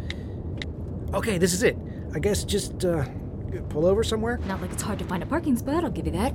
Okay, 1.12 1.38
this 1.38 1.52
is 1.52 1.62
it. 1.62 1.78
I 2.16 2.18
guess 2.18 2.42
just 2.42 2.84
uh, 2.84 3.04
pull 3.68 3.86
over 3.86 4.02
somewhere? 4.02 4.38
Not 4.48 4.60
like 4.60 4.72
it's 4.72 4.82
hard 4.82 4.98
to 4.98 5.04
find 5.04 5.22
a 5.22 5.26
parking 5.26 5.56
spot, 5.56 5.84
I'll 5.84 5.90
give 5.92 6.06
you 6.06 6.12
that. 6.14 6.34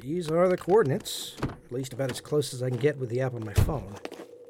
These 0.00 0.30
are 0.30 0.48
the 0.50 0.58
coordinates, 0.58 1.34
at 1.42 1.72
least 1.72 1.94
about 1.94 2.10
as 2.10 2.20
close 2.20 2.52
as 2.52 2.62
I 2.62 2.68
can 2.68 2.78
get 2.78 2.98
with 2.98 3.08
the 3.08 3.22
app 3.22 3.32
on 3.32 3.42
my 3.42 3.54
phone. 3.54 3.94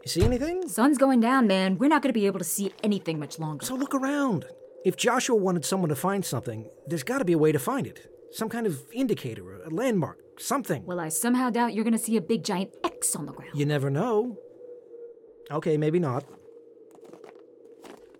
You 0.02 0.08
see 0.08 0.22
anything? 0.22 0.68
Sun's 0.68 0.98
going 0.98 1.20
down, 1.20 1.46
man. 1.46 1.78
We're 1.78 1.88
not 1.88 2.02
going 2.02 2.12
to 2.12 2.18
be 2.18 2.26
able 2.26 2.38
to 2.38 2.44
see 2.44 2.72
anything 2.82 3.18
much 3.18 3.38
longer. 3.38 3.64
So 3.66 3.74
look 3.74 3.94
around. 3.94 4.46
If 4.84 4.96
Joshua 4.96 5.36
wanted 5.36 5.64
someone 5.64 5.88
to 5.88 5.96
find 5.96 6.24
something, 6.24 6.68
there's 6.86 7.02
got 7.02 7.18
to 7.18 7.24
be 7.24 7.32
a 7.32 7.38
way 7.38 7.52
to 7.52 7.58
find 7.58 7.86
it. 7.86 8.10
Some 8.30 8.48
kind 8.48 8.66
of 8.66 8.80
indicator, 8.92 9.62
a 9.62 9.70
landmark, 9.70 10.18
something. 10.38 10.84
Well, 10.84 11.00
I 11.00 11.08
somehow 11.08 11.50
doubt 11.50 11.74
you're 11.74 11.84
going 11.84 11.96
to 11.96 11.98
see 11.98 12.16
a 12.16 12.20
big 12.20 12.44
giant 12.44 12.70
X 12.84 13.16
on 13.16 13.26
the 13.26 13.32
ground. 13.32 13.52
You 13.54 13.66
never 13.66 13.90
know. 13.90 14.38
Okay, 15.50 15.76
maybe 15.76 15.98
not. 15.98 16.24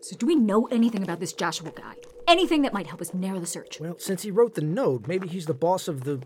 So, 0.01 0.17
do 0.17 0.27
we 0.27 0.35
know 0.35 0.67
anything 0.67 1.03
about 1.03 1.21
this 1.21 1.33
Joshua 1.33 1.71
guy? 1.75 1.95
Anything 2.27 2.63
that 2.63 2.73
might 2.73 2.87
help 2.87 3.01
us 3.01 3.13
narrow 3.13 3.39
the 3.39 3.47
search? 3.47 3.79
Well, 3.81 3.99
since 3.99 4.23
he 4.23 4.31
wrote 4.31 4.55
the 4.55 4.63
note, 4.63 5.07
maybe 5.07 5.29
he's 5.29 5.47
the 5.47 5.55
boss 5.55 5.89
of 5.89 6.05
the 6.05 6.23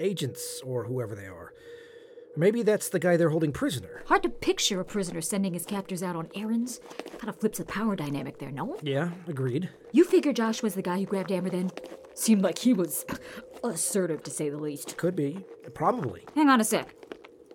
agents 0.00 0.60
or 0.64 0.84
whoever 0.84 1.14
they 1.14 1.26
are. 1.26 1.45
Maybe 2.38 2.62
that's 2.62 2.90
the 2.90 2.98
guy 2.98 3.16
they're 3.16 3.30
holding 3.30 3.52
prisoner. 3.52 4.02
Hard 4.06 4.22
to 4.22 4.28
picture 4.28 4.78
a 4.80 4.84
prisoner 4.84 5.22
sending 5.22 5.54
his 5.54 5.64
captors 5.64 6.02
out 6.02 6.16
on 6.16 6.28
errands. 6.34 6.80
Kind 7.18 7.28
of 7.30 7.36
flips 7.40 7.58
the 7.58 7.64
power 7.64 7.96
dynamic 7.96 8.38
there, 8.38 8.50
no? 8.50 8.76
Yeah, 8.82 9.10
agreed. 9.26 9.70
You 9.92 10.04
figure 10.04 10.34
Josh 10.34 10.62
was 10.62 10.74
the 10.74 10.82
guy 10.82 10.98
who 10.98 11.06
grabbed 11.06 11.32
Amber 11.32 11.48
then? 11.50 11.70
Seemed 12.14 12.42
like 12.42 12.58
he 12.58 12.74
was 12.74 13.06
assertive, 13.64 14.22
to 14.24 14.30
say 14.30 14.50
the 14.50 14.58
least. 14.58 14.96
Could 14.98 15.16
be. 15.16 15.44
Probably. 15.74 16.24
Hang 16.34 16.48
on 16.50 16.60
a 16.60 16.64
sec. 16.64 16.94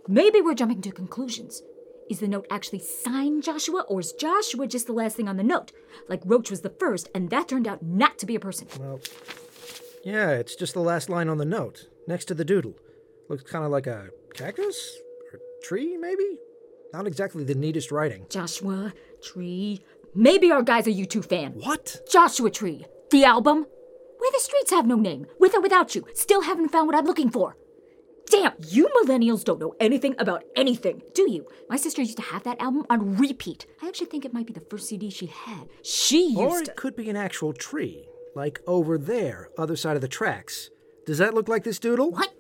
Maybe 0.08 0.42
we're 0.42 0.56
jumping 0.56 0.82
to 0.82 0.92
conclusions. 0.92 1.62
Is 2.10 2.20
the 2.20 2.28
note 2.28 2.48
actually 2.50 2.80
signed 2.80 3.44
Joshua, 3.44 3.82
or 3.88 4.00
is 4.00 4.12
Joshua 4.14 4.68
just 4.68 4.88
the 4.88 4.94
last 4.94 5.16
thing 5.16 5.30
on 5.30 5.38
the 5.38 5.44
note? 5.44 5.72
Like 6.10 6.22
Roach 6.26 6.50
was 6.50 6.62
the 6.62 6.70
first, 6.72 7.08
and 7.16 7.30
that 7.30 7.48
turned 7.48 7.68
out 7.68 7.84
not 7.84 8.18
to 8.20 8.26
be 8.26 8.36
a 8.36 8.40
person. 8.40 8.68
Well, 8.80 9.00
yeah, 10.04 10.32
it's 10.32 10.56
just 10.56 10.74
the 10.74 10.82
last 10.82 11.08
line 11.08 11.30
on 11.30 11.38
the 11.38 11.46
note, 11.46 11.88
next 12.08 12.26
to 12.26 12.34
the 12.34 12.44
doodle. 12.44 12.76
Looks 13.30 13.44
kind 13.44 13.64
of 13.66 13.72
like 13.72 13.88
a 13.88 14.10
cactus? 14.34 14.98
Or 15.32 15.40
tree, 15.64 15.98
maybe? 15.98 16.38
Not 16.94 17.08
exactly 17.08 17.44
the 17.44 17.56
neatest 17.56 17.92
writing. 17.92 18.26
Joshua 18.30 18.94
Tree. 19.24 19.82
Maybe 20.14 20.52
our 20.52 20.62
guy's 20.62 20.88
a 20.88 20.92
U2 20.92 21.24
fan. 21.24 21.54
What? 21.54 22.02
Joshua 22.12 22.50
Tree. 22.52 22.86
The 23.12 23.24
album? 23.24 23.66
Where 24.18 24.32
the 24.32 24.40
streets 24.40 24.72
have 24.72 24.86
no 24.86 24.96
name. 24.98 25.26
With 25.40 25.56
or 25.56 25.62
without 25.62 25.96
you. 25.96 26.06
Still 26.14 26.42
haven't 26.42 26.70
found 26.70 26.88
what 26.88 26.96
I'm 26.98 27.06
looking 27.06 27.30
for. 27.30 27.56
Damn, 28.30 28.54
you 28.68 28.88
millennials 29.04 29.44
don't 29.44 29.60
know 29.60 29.74
anything 29.80 30.16
about 30.20 30.44
anything, 30.56 31.02
do 31.14 31.30
you? 31.30 31.46
My 31.70 31.76
sister 31.76 32.02
used 32.02 32.18
to 32.18 32.24
have 32.24 32.44
that 32.44 32.62
album 32.62 32.86
on 32.90 33.18
repeat. 33.18 33.66
I 33.82 33.88
actually 33.88 34.08
think 34.08 34.24
it 34.24 34.34
might 34.34 34.46
be 34.48 34.54
the 34.54 34.62
first 34.70 34.88
CD 34.88 35.10
she 35.10 35.26
had. 35.26 35.68
She 35.84 36.28
used 36.28 36.38
Or 36.38 36.60
it 36.60 36.66
to. 36.66 36.74
could 36.74 36.96
be 36.96 37.10
an 37.10 37.18
actual 37.18 37.52
tree, 37.52 38.08
like 38.36 38.62
over 38.68 38.98
there, 38.98 39.50
other 39.58 39.76
side 39.76 39.96
of 39.98 40.02
the 40.02 40.08
tracks. 40.08 40.70
Does 41.06 41.18
that 41.18 41.34
look 41.34 41.50
like 41.50 41.64
this 41.66 41.80
doodle? 41.80 42.12
What? 42.12 42.34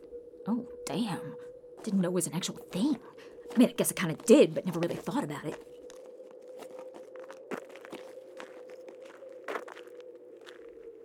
Damn. 0.91 1.35
Didn't 1.83 2.01
know 2.01 2.09
it 2.09 2.13
was 2.13 2.27
an 2.27 2.33
actual 2.33 2.55
thing. 2.55 2.97
I 3.53 3.57
mean, 3.57 3.69
I 3.69 3.71
guess 3.71 3.91
I 3.91 3.95
kind 3.95 4.11
of 4.11 4.25
did, 4.25 4.53
but 4.53 4.65
never 4.65 4.79
really 4.79 4.95
thought 4.95 5.23
about 5.23 5.45
it. 5.45 5.55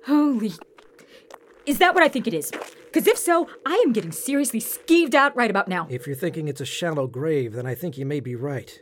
Holy. 0.07 0.53
Is 1.67 1.79
that 1.79 1.95
what 1.95 2.03
I 2.03 2.09
think 2.09 2.27
it 2.27 2.35
is? 2.35 2.51
Because 2.87 3.07
if 3.07 3.17
so, 3.17 3.49
I 3.65 3.81
am 3.87 3.93
getting 3.93 4.11
seriously 4.11 4.59
skeeved 4.59 5.15
out 5.15 5.37
right 5.37 5.51
about 5.51 5.69
now. 5.69 5.87
If 5.89 6.07
you're 6.09 6.17
thinking 6.17 6.49
it's 6.49 6.61
a 6.61 6.67
shallow 6.67 7.07
grave, 7.07 7.53
then 7.53 7.67
I 7.67 7.77
think 7.77 7.97
you 7.97 8.07
may 8.07 8.19
be 8.19 8.35
right. 8.35 8.81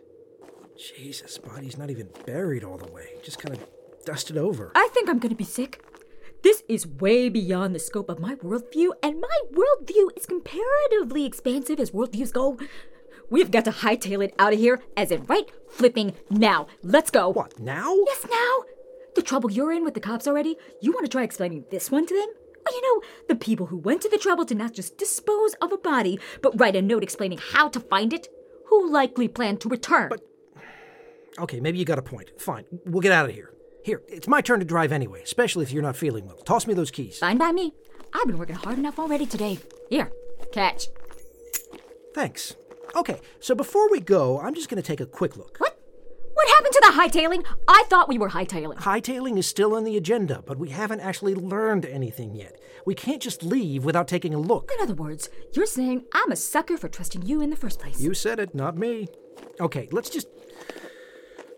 Jesus, 0.78 1.36
body's 1.36 1.76
not 1.76 1.90
even 1.90 2.08
buried 2.24 2.64
all 2.64 2.78
the 2.78 2.90
way, 2.90 3.10
just 3.22 3.38
kind 3.38 3.54
of 3.54 3.66
dusted 4.06 4.38
over. 4.38 4.72
I 4.74 4.88
think 4.92 5.10
I'm 5.10 5.18
gonna 5.18 5.34
be 5.34 5.44
sick. 5.44 5.84
This 6.44 6.62
is 6.68 6.86
way 6.86 7.30
beyond 7.30 7.74
the 7.74 7.78
scope 7.78 8.10
of 8.10 8.20
my 8.20 8.34
worldview, 8.34 8.90
and 9.02 9.18
my 9.18 9.38
worldview 9.50 10.14
is 10.14 10.26
comparatively 10.26 11.24
expansive 11.24 11.80
as 11.80 11.90
worldviews 11.90 12.34
go. 12.34 12.58
We've 13.30 13.50
got 13.50 13.64
to 13.64 13.70
hightail 13.70 14.22
it 14.22 14.34
out 14.38 14.52
of 14.52 14.58
here, 14.58 14.82
as 14.94 15.10
in 15.10 15.24
right 15.24 15.50
flipping 15.70 16.12
now. 16.28 16.66
Let's 16.82 17.10
go. 17.10 17.30
What, 17.30 17.58
now? 17.58 17.94
Yes, 18.06 18.26
now. 18.30 18.64
The 19.14 19.22
trouble 19.22 19.50
you're 19.50 19.72
in 19.72 19.84
with 19.84 19.94
the 19.94 20.00
cops 20.00 20.26
already, 20.28 20.58
you 20.82 20.92
want 20.92 21.06
to 21.06 21.10
try 21.10 21.22
explaining 21.22 21.64
this 21.70 21.90
one 21.90 22.04
to 22.04 22.14
them? 22.14 22.28
Well, 22.62 22.74
you 22.74 22.82
know, 22.82 23.06
the 23.26 23.36
people 23.36 23.66
who 23.66 23.78
went 23.78 24.02
to 24.02 24.10
the 24.10 24.18
trouble 24.18 24.44
to 24.44 24.54
not 24.54 24.74
just 24.74 24.98
dispose 24.98 25.54
of 25.62 25.72
a 25.72 25.78
body, 25.78 26.20
but 26.42 26.60
write 26.60 26.76
a 26.76 26.82
note 26.82 27.02
explaining 27.02 27.38
how 27.52 27.70
to 27.70 27.80
find 27.80 28.12
it, 28.12 28.28
who 28.66 28.92
likely 28.92 29.28
plan 29.28 29.56
to 29.58 29.68
return. 29.70 30.10
But- 30.10 30.20
Okay, 31.38 31.58
maybe 31.58 31.78
you 31.78 31.86
got 31.86 31.98
a 31.98 32.02
point. 32.02 32.38
Fine, 32.38 32.66
we'll 32.84 33.00
get 33.00 33.12
out 33.12 33.30
of 33.30 33.34
here. 33.34 33.50
Here, 33.84 34.00
it's 34.08 34.26
my 34.26 34.40
turn 34.40 34.60
to 34.60 34.64
drive 34.64 34.92
anyway, 34.92 35.20
especially 35.22 35.62
if 35.62 35.70
you're 35.70 35.82
not 35.82 35.94
feeling 35.94 36.24
well. 36.26 36.38
Toss 36.38 36.66
me 36.66 36.72
those 36.72 36.90
keys. 36.90 37.18
Fine 37.18 37.36
by 37.36 37.52
me. 37.52 37.74
I've 38.14 38.26
been 38.26 38.38
working 38.38 38.56
hard 38.56 38.78
enough 38.78 38.98
already 38.98 39.26
today. 39.26 39.58
Here, 39.90 40.10
catch. 40.52 40.86
Thanks. 42.14 42.54
Okay, 42.96 43.20
so 43.40 43.54
before 43.54 43.90
we 43.90 44.00
go, 44.00 44.40
I'm 44.40 44.54
just 44.54 44.70
going 44.70 44.82
to 44.82 44.86
take 44.86 45.00
a 45.00 45.06
quick 45.06 45.36
look. 45.36 45.58
What? 45.58 45.78
What 46.32 46.48
happened 46.48 46.72
to 46.72 46.82
the 46.86 46.92
hightailing? 46.98 47.44
I 47.68 47.84
thought 47.90 48.08
we 48.08 48.16
were 48.16 48.30
hightailing. 48.30 48.78
Hightailing 48.78 49.36
is 49.36 49.46
still 49.46 49.74
on 49.74 49.84
the 49.84 49.98
agenda, 49.98 50.42
but 50.46 50.58
we 50.58 50.70
haven't 50.70 51.00
actually 51.00 51.34
learned 51.34 51.84
anything 51.84 52.34
yet. 52.34 52.58
We 52.86 52.94
can't 52.94 53.20
just 53.20 53.42
leave 53.42 53.84
without 53.84 54.08
taking 54.08 54.32
a 54.32 54.38
look. 54.38 54.70
In 54.74 54.82
other 54.82 54.94
words, 54.94 55.28
you're 55.52 55.66
saying 55.66 56.04
I'm 56.14 56.32
a 56.32 56.36
sucker 56.36 56.78
for 56.78 56.88
trusting 56.88 57.26
you 57.26 57.42
in 57.42 57.50
the 57.50 57.56
first 57.56 57.80
place. 57.80 58.00
You 58.00 58.14
said 58.14 58.38
it, 58.38 58.54
not 58.54 58.78
me. 58.78 59.08
Okay, 59.60 59.88
let's 59.92 60.08
just 60.08 60.28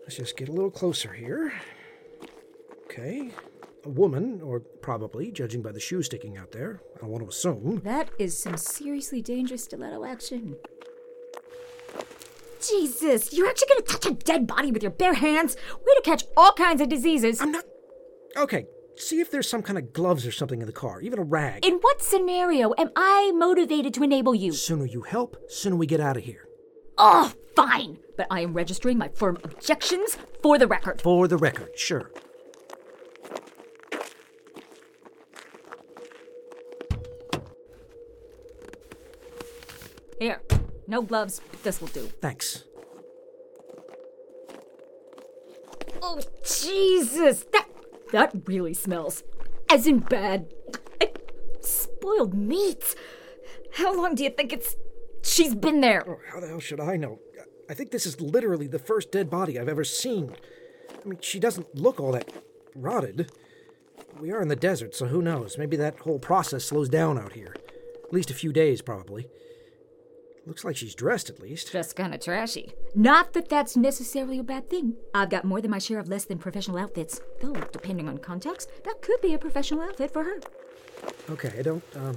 let's 0.01 0.17
just 0.17 0.35
get 0.35 0.49
a 0.49 0.51
little 0.51 0.71
closer 0.71 1.13
here. 1.13 1.53
Okay. 2.97 3.29
A 3.85 3.89
woman, 3.89 4.41
or 4.41 4.59
probably, 4.59 5.31
judging 5.31 5.61
by 5.61 5.71
the 5.71 5.79
shoe 5.79 6.01
sticking 6.01 6.35
out 6.35 6.51
there, 6.51 6.81
I 6.95 7.01
don't 7.01 7.09
want 7.09 7.23
to 7.23 7.29
assume. 7.29 7.81
That 7.83 8.09
is 8.17 8.35
some 8.35 8.57
seriously 8.57 9.21
dangerous 9.21 9.65
stiletto 9.65 10.03
action. 10.03 10.55
Jesus, 12.59 13.33
you're 13.33 13.47
actually 13.47 13.67
gonna 13.67 13.81
touch 13.81 14.05
a 14.07 14.13
dead 14.15 14.47
body 14.47 14.71
with 14.71 14.81
your 14.81 14.91
bare 14.91 15.13
hands? 15.13 15.55
Way 15.75 15.93
to 15.95 16.01
catch 16.03 16.23
all 16.35 16.53
kinds 16.53 16.81
of 16.81 16.89
diseases. 16.89 17.39
I'm 17.39 17.51
not. 17.51 17.65
Okay, 18.35 18.65
see 18.95 19.21
if 19.21 19.29
there's 19.29 19.47
some 19.47 19.61
kind 19.61 19.77
of 19.77 19.93
gloves 19.93 20.25
or 20.25 20.31
something 20.31 20.59
in 20.59 20.65
the 20.65 20.73
car, 20.73 20.99
even 20.99 21.19
a 21.19 21.23
rag. 21.23 21.63
In 21.63 21.75
what 21.75 22.01
scenario 22.01 22.73
am 22.79 22.89
I 22.95 23.31
motivated 23.35 23.93
to 23.93 24.03
enable 24.03 24.33
you? 24.33 24.53
Sooner 24.53 24.85
you 24.85 25.03
help, 25.03 25.37
sooner 25.49 25.75
we 25.75 25.85
get 25.85 25.99
out 25.99 26.17
of 26.17 26.23
here. 26.23 26.47
Oh, 26.97 27.31
fine. 27.55 27.99
But 28.17 28.25
I 28.31 28.41
am 28.41 28.53
registering 28.53 28.97
my 28.97 29.09
firm 29.09 29.37
objections 29.43 30.17
for 30.41 30.57
the 30.57 30.65
record. 30.65 30.99
For 30.99 31.27
the 31.27 31.37
record, 31.37 31.77
sure. 31.77 32.11
Here, 40.19 40.41
no 40.87 41.01
gloves, 41.01 41.41
but 41.51 41.63
this 41.63 41.79
will 41.79 41.89
do. 41.89 42.09
Thanks. 42.21 42.63
Oh, 46.01 46.19
Jesus! 46.43 47.45
That 47.51 47.67
that 48.11 48.33
really 48.45 48.73
smells. 48.73 49.23
As 49.69 49.85
in 49.85 49.99
bad. 49.99 50.53
Spoiled 51.61 52.33
meat. 52.33 52.95
How 53.73 53.95
long 53.95 54.15
do 54.15 54.23
you 54.23 54.29
think 54.29 54.53
it's. 54.53 54.75
She's 55.21 55.53
been 55.53 55.81
there? 55.81 56.03
Oh, 56.07 56.19
how 56.31 56.39
the 56.39 56.47
hell 56.47 56.59
should 56.59 56.79
I 56.79 56.95
know? 56.95 57.19
I 57.69 57.73
think 57.73 57.91
this 57.91 58.05
is 58.05 58.21
literally 58.21 58.67
the 58.67 58.79
first 58.79 59.11
dead 59.11 59.29
body 59.29 59.59
I've 59.59 59.67
ever 59.67 59.83
seen. 59.83 60.33
I 60.89 61.07
mean, 61.07 61.19
she 61.21 61.39
doesn't 61.39 61.75
look 61.75 61.99
all 61.99 62.13
that 62.13 62.31
rotted. 62.73 63.29
We 64.21 64.31
are 64.31 64.41
in 64.41 64.47
the 64.47 64.55
desert, 64.55 64.95
so 64.95 65.07
who 65.07 65.21
knows? 65.21 65.57
Maybe 65.57 65.75
that 65.75 65.99
whole 65.99 66.19
process 66.19 66.63
slows 66.63 66.87
down 66.87 67.19
out 67.19 67.33
here. 67.33 67.53
At 68.05 68.13
least 68.13 68.31
a 68.31 68.35
few 68.35 68.53
days, 68.53 68.81
probably. 68.81 69.27
Looks 70.47 70.63
like 70.63 70.77
she's 70.77 70.95
dressed, 70.95 71.29
at 71.29 71.41
least. 71.41 71.73
Just 71.73 71.97
kind 71.97 72.15
of 72.15 72.21
trashy. 72.21 72.71
Not 72.95 73.33
that 73.33 73.49
that's 73.49 73.75
necessarily 73.75 74.39
a 74.39 74.43
bad 74.43 74.69
thing. 74.69 74.95
I've 75.13 75.29
got 75.29 75.43
more 75.43 75.59
than 75.59 75.71
my 75.71 75.77
share 75.77 75.99
of 75.99 76.07
less 76.07 76.23
than 76.23 76.37
professional 76.37 76.77
outfits. 76.77 77.19
Though, 77.41 77.51
depending 77.73 78.07
on 78.07 78.17
context, 78.19 78.71
that 78.85 79.01
could 79.01 79.19
be 79.19 79.33
a 79.33 79.37
professional 79.37 79.81
outfit 79.81 80.13
for 80.13 80.23
her. 80.23 80.39
Okay, 81.29 81.51
I 81.59 81.61
don't, 81.61 81.83
um, 81.97 82.15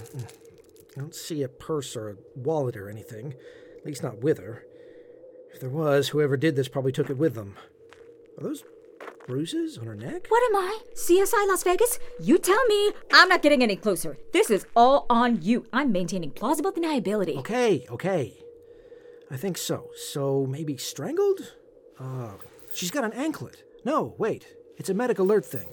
I 0.97 1.01
don't 1.01 1.15
see 1.15 1.43
a 1.43 1.49
purse 1.49 1.97
or 1.97 2.11
a 2.11 2.17
wallet 2.37 2.77
or 2.77 2.89
anything. 2.89 3.35
At 3.79 3.87
least 3.87 4.05
not 4.05 4.23
with 4.23 4.39
her. 4.39 4.65
If 5.53 5.59
there 5.59 5.69
was, 5.69 6.11
whoever 6.11 6.37
did 6.37 6.55
this 6.55 6.69
probably 6.69 6.93
took 6.93 7.11
it 7.11 7.19
with 7.19 7.35
them. 7.35 7.57
Are 8.39 8.45
those 8.45 8.63
bruises 9.31 9.79
on 9.79 9.87
her 9.87 9.95
neck? 9.95 10.27
What 10.29 10.43
am 10.51 10.57
I? 10.57 10.79
CSI 10.95 11.47
Las 11.47 11.63
Vegas? 11.63 12.01
You 12.19 12.37
tell 12.37 12.67
me. 12.67 12.91
I'm 13.13 13.29
not 13.29 13.43
getting 13.43 13.63
any 13.63 13.77
closer. 13.77 14.19
This 14.33 14.51
is 14.51 14.67
all 14.75 15.07
on 15.09 15.41
you. 15.41 15.67
I'm 15.73 15.93
maintaining 15.93 16.33
plausible 16.33 16.73
deniability. 16.73 17.37
Okay, 17.39 17.87
okay. 17.91 18.35
I 19.31 19.37
think 19.37 19.57
so. 19.57 19.91
So 19.95 20.47
maybe 20.47 20.77
strangled? 20.77 21.55
Uh, 22.01 22.33
she's 22.75 22.91
got 22.91 23.05
an 23.05 23.13
anklet. 23.13 23.63
No, 23.85 24.17
wait. 24.19 24.49
It's 24.77 24.89
a 24.89 24.95
medic 24.95 25.21
alert 25.21 25.47
thing. 25.47 25.69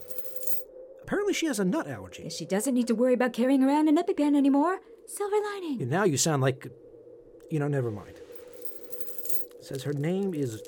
Apparently, 1.01 1.33
she 1.33 1.47
has 1.47 1.59
a 1.59 1.65
nut 1.65 1.87
allergy. 1.87 2.29
She 2.29 2.45
doesn't 2.45 2.75
need 2.75 2.85
to 2.87 2.95
worry 2.95 3.15
about 3.15 3.33
carrying 3.33 3.63
around 3.63 3.87
an 3.87 3.97
EpiPen 3.97 4.35
anymore. 4.35 4.81
Silver 5.07 5.37
lining. 5.53 5.81
And 5.81 5.89
now 5.89 6.03
you 6.03 6.17
sound 6.17 6.43
like. 6.43 6.67
You 7.49 7.57
know, 7.57 7.67
never 7.67 7.89
mind. 7.89 8.17
says 9.61 9.81
her 9.83 9.93
name 9.93 10.35
is 10.35 10.61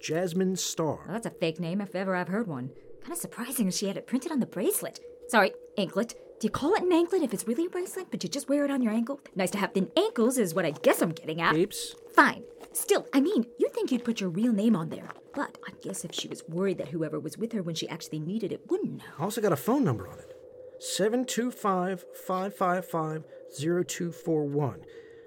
Jasmine 0.00 0.56
Star. 0.56 1.00
Well, 1.04 1.14
that's 1.14 1.26
a 1.26 1.30
fake 1.30 1.60
name 1.60 1.80
if 1.80 1.94
ever 1.94 2.14
I've 2.14 2.28
heard 2.28 2.46
one. 2.46 2.70
Kind 3.00 3.12
of 3.12 3.18
surprising 3.18 3.70
she 3.70 3.88
had 3.88 3.96
it 3.96 4.06
printed 4.06 4.32
on 4.32 4.40
the 4.40 4.46
bracelet. 4.46 5.00
Sorry, 5.28 5.52
anklet. 5.78 6.14
Do 6.38 6.46
you 6.46 6.50
call 6.50 6.74
it 6.74 6.82
an 6.82 6.92
anklet 6.92 7.22
if 7.22 7.32
it's 7.32 7.46
really 7.46 7.66
a 7.66 7.70
bracelet, 7.70 8.08
but 8.10 8.22
you 8.22 8.28
just 8.28 8.48
wear 8.48 8.64
it 8.64 8.70
on 8.70 8.82
your 8.82 8.92
ankle? 8.92 9.20
Nice 9.34 9.50
to 9.52 9.58
have 9.58 9.72
thin 9.72 9.90
ankles 9.96 10.36
is 10.38 10.54
what 10.54 10.66
I 10.66 10.72
guess 10.72 11.00
I'm 11.00 11.12
getting 11.12 11.40
at. 11.40 11.56
Apes? 11.56 11.94
Fine. 12.14 12.42
Still, 12.72 13.06
I 13.14 13.20
mean, 13.22 13.46
you'd 13.58 13.72
think 13.72 13.90
you'd 13.90 14.04
put 14.04 14.20
your 14.20 14.28
real 14.28 14.52
name 14.52 14.76
on 14.76 14.90
there. 14.90 15.08
But 15.34 15.56
I 15.66 15.72
guess 15.80 16.04
if 16.04 16.14
she 16.14 16.28
was 16.28 16.42
worried 16.48 16.78
that 16.78 16.88
whoever 16.88 17.18
was 17.18 17.38
with 17.38 17.52
her 17.52 17.62
when 17.62 17.74
she 17.74 17.88
actually 17.88 18.18
needed 18.18 18.52
it 18.52 18.70
wouldn't 18.70 18.98
know. 18.98 19.04
I 19.18 19.22
also 19.22 19.40
got 19.40 19.52
a 19.52 19.56
phone 19.56 19.82
number 19.82 20.06
on 20.08 20.18
it 20.18 20.32
725 20.78 22.04
555 22.26 23.24
0241. 23.58 24.80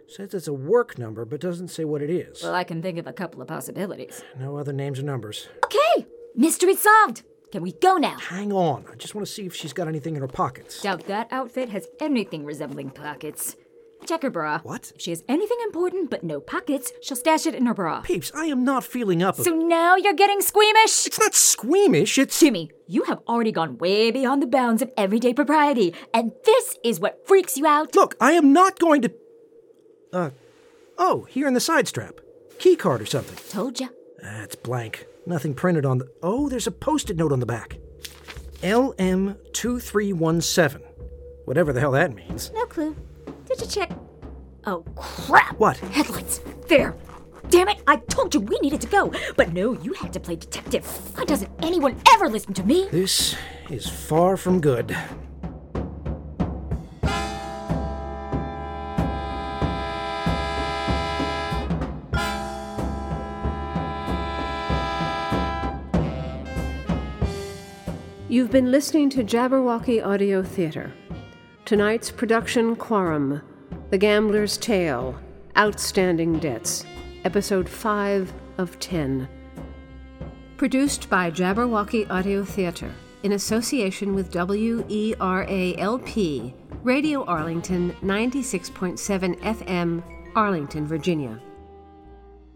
Says 0.10 0.34
it's 0.34 0.48
a 0.48 0.54
work 0.54 0.98
number, 0.98 1.24
but 1.24 1.40
doesn't 1.40 1.68
say 1.68 1.86
what 1.86 2.02
it 2.02 2.10
is. 2.10 2.42
Well, 2.42 2.56
I 2.56 2.64
can 2.64 2.82
think 2.82 2.98
of 2.98 3.06
a 3.06 3.14
couple 3.14 3.44
of 3.44 3.48
possibilities. 3.48 4.24
No 4.40 4.58
other 4.58 4.74
names 4.74 5.00
or 5.00 5.04
numbers. 5.04 5.48
Okay! 5.64 6.08
Mystery 6.36 6.76
solved! 6.76 7.22
Can 7.52 7.62
we 7.62 7.74
go 7.74 7.98
now? 7.98 8.18
Hang 8.18 8.52
on. 8.52 8.86
I 8.92 8.96
just 8.96 9.14
want 9.14 9.28
to 9.28 9.32
see 9.32 9.46
if 9.46 9.56
she's 9.56 9.72
got 9.72 9.88
anything 9.88 10.16
in 10.16 10.22
her 10.22 10.28
pockets. 10.28 10.82
Doubt 10.82 11.06
that 11.06 11.28
outfit 11.32 11.70
has 11.70 11.88
anything 12.00 12.44
resembling 12.44 12.90
pockets. 12.90 13.56
Check 14.08 14.24
her 14.24 14.32
bra. 14.32 14.62
What? 14.64 14.92
If 14.96 15.02
she 15.02 15.12
has 15.12 15.24
anything 15.28 15.58
important 15.64 16.10
but 16.10 16.24
no 16.24 16.40
pockets, 16.40 16.92
she'll 17.04 17.18
stash 17.18 17.46
it 17.46 17.54
in 17.54 17.68
her 17.68 17.76
bra. 17.76 18.02
Peeps, 18.02 18.32
I 18.34 18.46
am 18.46 18.64
not 18.64 18.84
feeling 18.84 19.22
up. 19.22 19.36
So 19.36 19.52
now 19.52 19.96
you're 19.96 20.14
getting 20.14 20.42
squeamish? 20.42 21.06
It's 21.06 21.20
not 21.20 21.36
squeamish, 21.36 22.18
it's. 22.18 22.40
Jimmy, 22.40 22.72
you 22.88 23.04
have 23.04 23.20
already 23.28 23.52
gone 23.52 23.78
way 23.78 24.10
beyond 24.10 24.42
the 24.42 24.48
bounds 24.48 24.82
of 24.82 24.92
everyday 24.98 25.36
propriety, 25.36 25.94
and 26.16 26.32
this 26.46 26.80
is 26.84 27.00
what 27.00 27.28
freaks 27.28 27.58
you 27.58 27.68
out. 27.68 27.94
Look, 27.94 28.16
I 28.20 28.32
am 28.32 28.54
not 28.54 28.80
going 28.80 29.04
to. 29.04 29.12
Uh. 30.12 30.32
Oh, 30.98 31.26
here 31.26 31.48
in 31.48 31.54
the 31.54 31.60
side 31.60 31.88
strap. 31.88 32.16
Key 32.58 32.76
card 32.76 33.00
or 33.02 33.06
something. 33.06 33.38
Told 33.50 33.80
ya. 33.80 33.90
That's 34.22 34.56
blank. 34.56 35.06
Nothing 35.26 35.54
printed 35.54 35.86
on 35.86 36.00
the. 36.00 36.10
Oh, 36.22 36.50
there's 36.50 36.68
a 36.68 36.72
post 36.72 37.10
it 37.10 37.16
note 37.18 37.32
on 37.32 37.40
the 37.40 37.46
back. 37.46 37.78
LM2317. 38.62 40.82
Whatever 41.46 41.72
the 41.72 41.80
hell 41.80 41.92
that 41.92 42.14
means. 42.14 42.52
No 42.54 42.66
clue. 42.66 42.98
Did 43.46 43.62
you 43.62 43.68
check? 43.68 43.92
Oh, 44.66 44.84
crap! 44.96 45.58
What? 45.58 45.78
Headlights. 45.78 46.42
There. 46.68 46.94
Damn 47.50 47.70
it, 47.70 47.82
I 47.88 47.96
told 47.96 48.36
you 48.36 48.42
we 48.42 48.60
needed 48.60 48.82
to 48.82 48.88
go. 48.88 49.12
But 49.36 49.54
no, 49.54 49.74
you 49.82 49.94
had 49.94 50.14
to 50.14 50.20
play 50.20 50.36
detective. 50.36 50.86
Why 51.16 51.26
doesn't 51.26 51.50
anyone 51.64 52.00
ever 52.14 52.30
listen 52.30 52.54
to 52.56 52.64
me? 52.64 52.88
This 52.92 53.36
is 53.70 53.88
far 53.90 54.38
from 54.38 54.62
good. 54.62 54.96
You've 68.32 68.52
been 68.52 68.70
listening 68.70 69.10
to 69.10 69.24
Jabberwocky 69.24 70.06
Audio 70.06 70.44
Theater. 70.44 70.94
Tonight's 71.66 72.12
production 72.12 72.76
Quorum, 72.76 73.42
The 73.90 73.98
Gambler's 73.98 74.56
Tale, 74.56 75.20
Outstanding 75.58 76.38
Debts, 76.38 76.86
Episode 77.26 77.68
5 77.68 78.32
of 78.60 78.80
10. 78.80 79.28
Produced 80.58 81.10
by 81.10 81.32
Jabberwocky 81.32 82.08
Audio 82.12 82.46
Theater 82.46 82.92
in 83.24 83.32
association 83.32 84.14
with 84.14 84.32
WERALP, 84.32 86.54
Radio 86.84 87.26
Arlington 87.26 87.96
96.7 88.04 89.42
FM, 89.42 90.04
Arlington, 90.36 90.86
Virginia. 90.86 91.42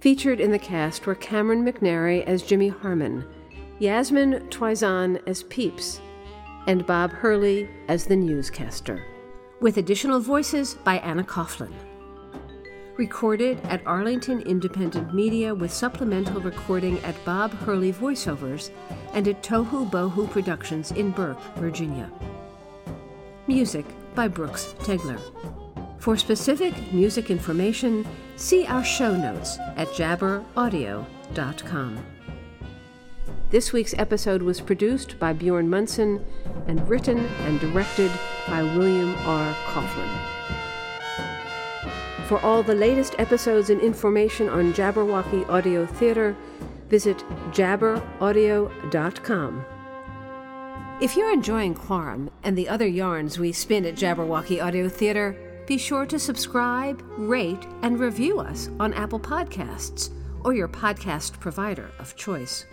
Featured 0.01 0.39
in 0.39 0.51
the 0.51 0.59
cast 0.59 1.07
were 1.07 1.15
Cameron 1.15 1.65
McNary 1.65 2.23
as 2.25 2.43
Jimmy 2.43 2.67
Harmon, 2.67 3.25
Yasmin 3.79 4.47
Twizan 4.49 5.19
as 5.27 5.43
Peeps, 5.43 6.01
and 6.67 6.86
Bob 6.86 7.12
Hurley 7.12 7.69
as 7.88 8.05
the 8.05 8.15
newscaster, 8.15 9.03
with 9.59 9.77
additional 9.77 10.19
voices 10.19 10.75
by 10.75 10.99
Anna 10.99 11.23
Coughlin. 11.23 11.73
Recorded 12.97 13.59
at 13.65 13.86
Arlington 13.88 14.41
Independent 14.41 15.15
Media 15.15 15.55
with 15.55 15.73
supplemental 15.73 16.39
recording 16.41 16.99
at 16.99 17.15
Bob 17.25 17.51
Hurley 17.51 17.91
Voiceovers 17.91 18.69
and 19.13 19.27
at 19.27 19.41
Tohu 19.41 19.89
Bohu 19.89 20.29
Productions 20.29 20.91
in 20.91 21.09
Burke, 21.09 21.41
Virginia. 21.55 22.12
Music 23.47 23.86
by 24.13 24.27
Brooks 24.27 24.75
Tegler. 24.79 25.19
For 25.97 26.15
specific 26.17 26.93
music 26.93 27.31
information, 27.31 28.05
see 28.36 28.67
our 28.67 28.83
show 28.83 29.15
notes 29.15 29.57
at 29.75 29.88
jabberaudio.com. 29.88 32.12
This 33.54 33.72
week's 33.72 33.94
episode 34.00 34.42
was 34.42 34.60
produced 34.60 35.18
by 35.20 35.32
Bjorn 35.32 35.70
Munson 35.70 36.26
and 36.66 36.89
written 36.89 37.20
and 37.20 37.60
directed 37.60 38.12
by 38.48 38.63
William 38.63 39.13
R. 39.28 39.54
Coughlin. 39.68 40.10
For 42.28 42.39
all 42.39 42.63
the 42.63 42.74
latest 42.74 43.13
episodes 43.20 43.70
and 43.70 43.80
information 43.80 44.50
on 44.50 44.74
Jabberwocky 44.74 45.48
Audio 45.48 45.86
Theater, 45.86 46.36
visit 46.89 47.20
jabberaudio.com. 47.52 49.66
If 51.00 51.16
you're 51.16 51.32
enjoying 51.32 51.76
Quorum 51.76 52.32
and 52.42 52.58
the 52.58 52.68
other 52.68 52.88
yarns 52.88 53.38
we 53.38 53.52
spin 53.52 53.86
at 53.86 53.94
Jabberwocky 53.94 54.63
Audio 54.63 54.89
Theater, 54.89 55.38
be 55.68 55.78
sure 55.78 56.08
to 56.08 56.18
subscribe, 56.18 57.04
rate, 57.18 57.68
and 57.84 58.00
review 58.00 58.39
us 58.39 58.72
on 58.80 58.96
Apple 58.96 59.20
Podcasts 59.20 60.10
or 60.44 60.56
your 60.56 60.68
podcast 60.68 61.39
provider 61.39 61.92
of 62.00 62.16
choice. 62.16 62.66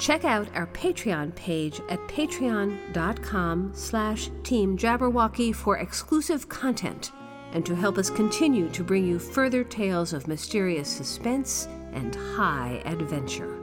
Check 0.00 0.24
out 0.24 0.48
our 0.54 0.66
Patreon 0.68 1.34
page 1.34 1.82
at 1.90 2.00
patreon.com 2.08 3.72
slash 3.74 4.30
Team 4.42 4.78
Jabberwocky 4.78 5.54
for 5.54 5.76
exclusive 5.76 6.48
content 6.48 7.12
and 7.52 7.66
to 7.66 7.74
help 7.74 7.98
us 7.98 8.08
continue 8.08 8.70
to 8.70 8.82
bring 8.82 9.06
you 9.06 9.18
further 9.18 9.62
tales 9.62 10.14
of 10.14 10.26
mysterious 10.26 10.88
suspense 10.88 11.68
and 11.92 12.14
high 12.14 12.80
adventure. 12.86 13.58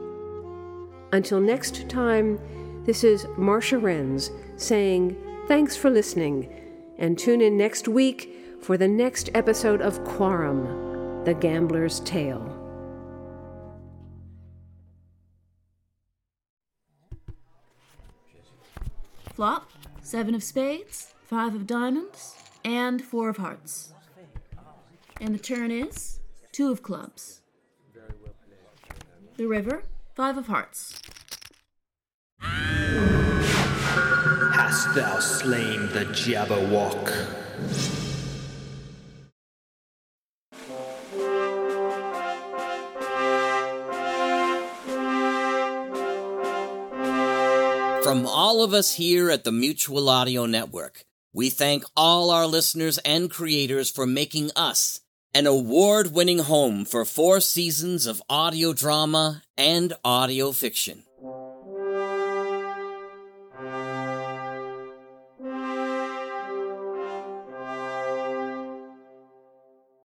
Until 1.12 1.40
next 1.42 1.90
time, 1.90 2.40
this 2.86 3.04
is 3.04 3.26
Marcia 3.36 3.78
Renz 3.78 4.30
saying 4.58 5.18
thanks 5.48 5.76
for 5.76 5.90
listening 5.90 6.54
and 7.00 7.18
tune 7.18 7.42
in 7.42 7.58
next 7.58 7.88
week 7.88 8.32
for 8.62 8.78
the 8.78 8.88
next 8.88 9.32
episode 9.34 9.82
of 9.82 10.04
Quorum, 10.04 11.24
The 11.26 11.34
Gambler's 11.34 12.00
Tale. 12.02 12.57
Flop, 19.38 19.70
seven 20.02 20.34
of 20.34 20.42
spades, 20.42 21.14
five 21.24 21.54
of 21.54 21.68
diamonds, 21.68 22.34
and 22.66 23.04
four 23.04 23.30
of 23.30 23.38
hearts. 23.38 23.94
And 25.22 25.36
the 25.36 25.38
turn 25.38 25.70
is 25.70 26.20
two 26.52 26.72
of 26.72 26.82
clubs. 26.82 27.42
The 29.36 29.46
river, 29.46 29.84
five 30.16 30.40
of 30.40 30.48
hearts. 30.48 31.00
Hast 34.56 34.96
thou 34.96 35.20
slain 35.20 35.88
the 35.90 36.06
Jabberwock? 36.06 38.07
From 48.08 48.26
all 48.26 48.64
of 48.64 48.74
us 48.74 48.94
here 48.94 49.30
at 49.30 49.44
the 49.44 49.52
Mutual 49.52 50.08
Audio 50.08 50.46
Network, 50.46 51.04
we 51.34 51.50
thank 51.50 51.84
all 51.98 52.30
our 52.30 52.48
listeners 52.48 53.00
and 53.00 53.30
creators 53.30 53.92
for 53.92 54.08
making 54.08 54.50
us 54.56 55.02
an 55.34 55.46
award 55.46 56.14
winning 56.14 56.40
home 56.40 56.86
for 56.86 57.04
four 57.04 57.42
seasons 57.42 58.06
of 58.06 58.24
audio 58.30 58.72
drama 58.72 59.44
and 59.58 59.92
audio 60.06 60.54
fiction. 60.54 61.04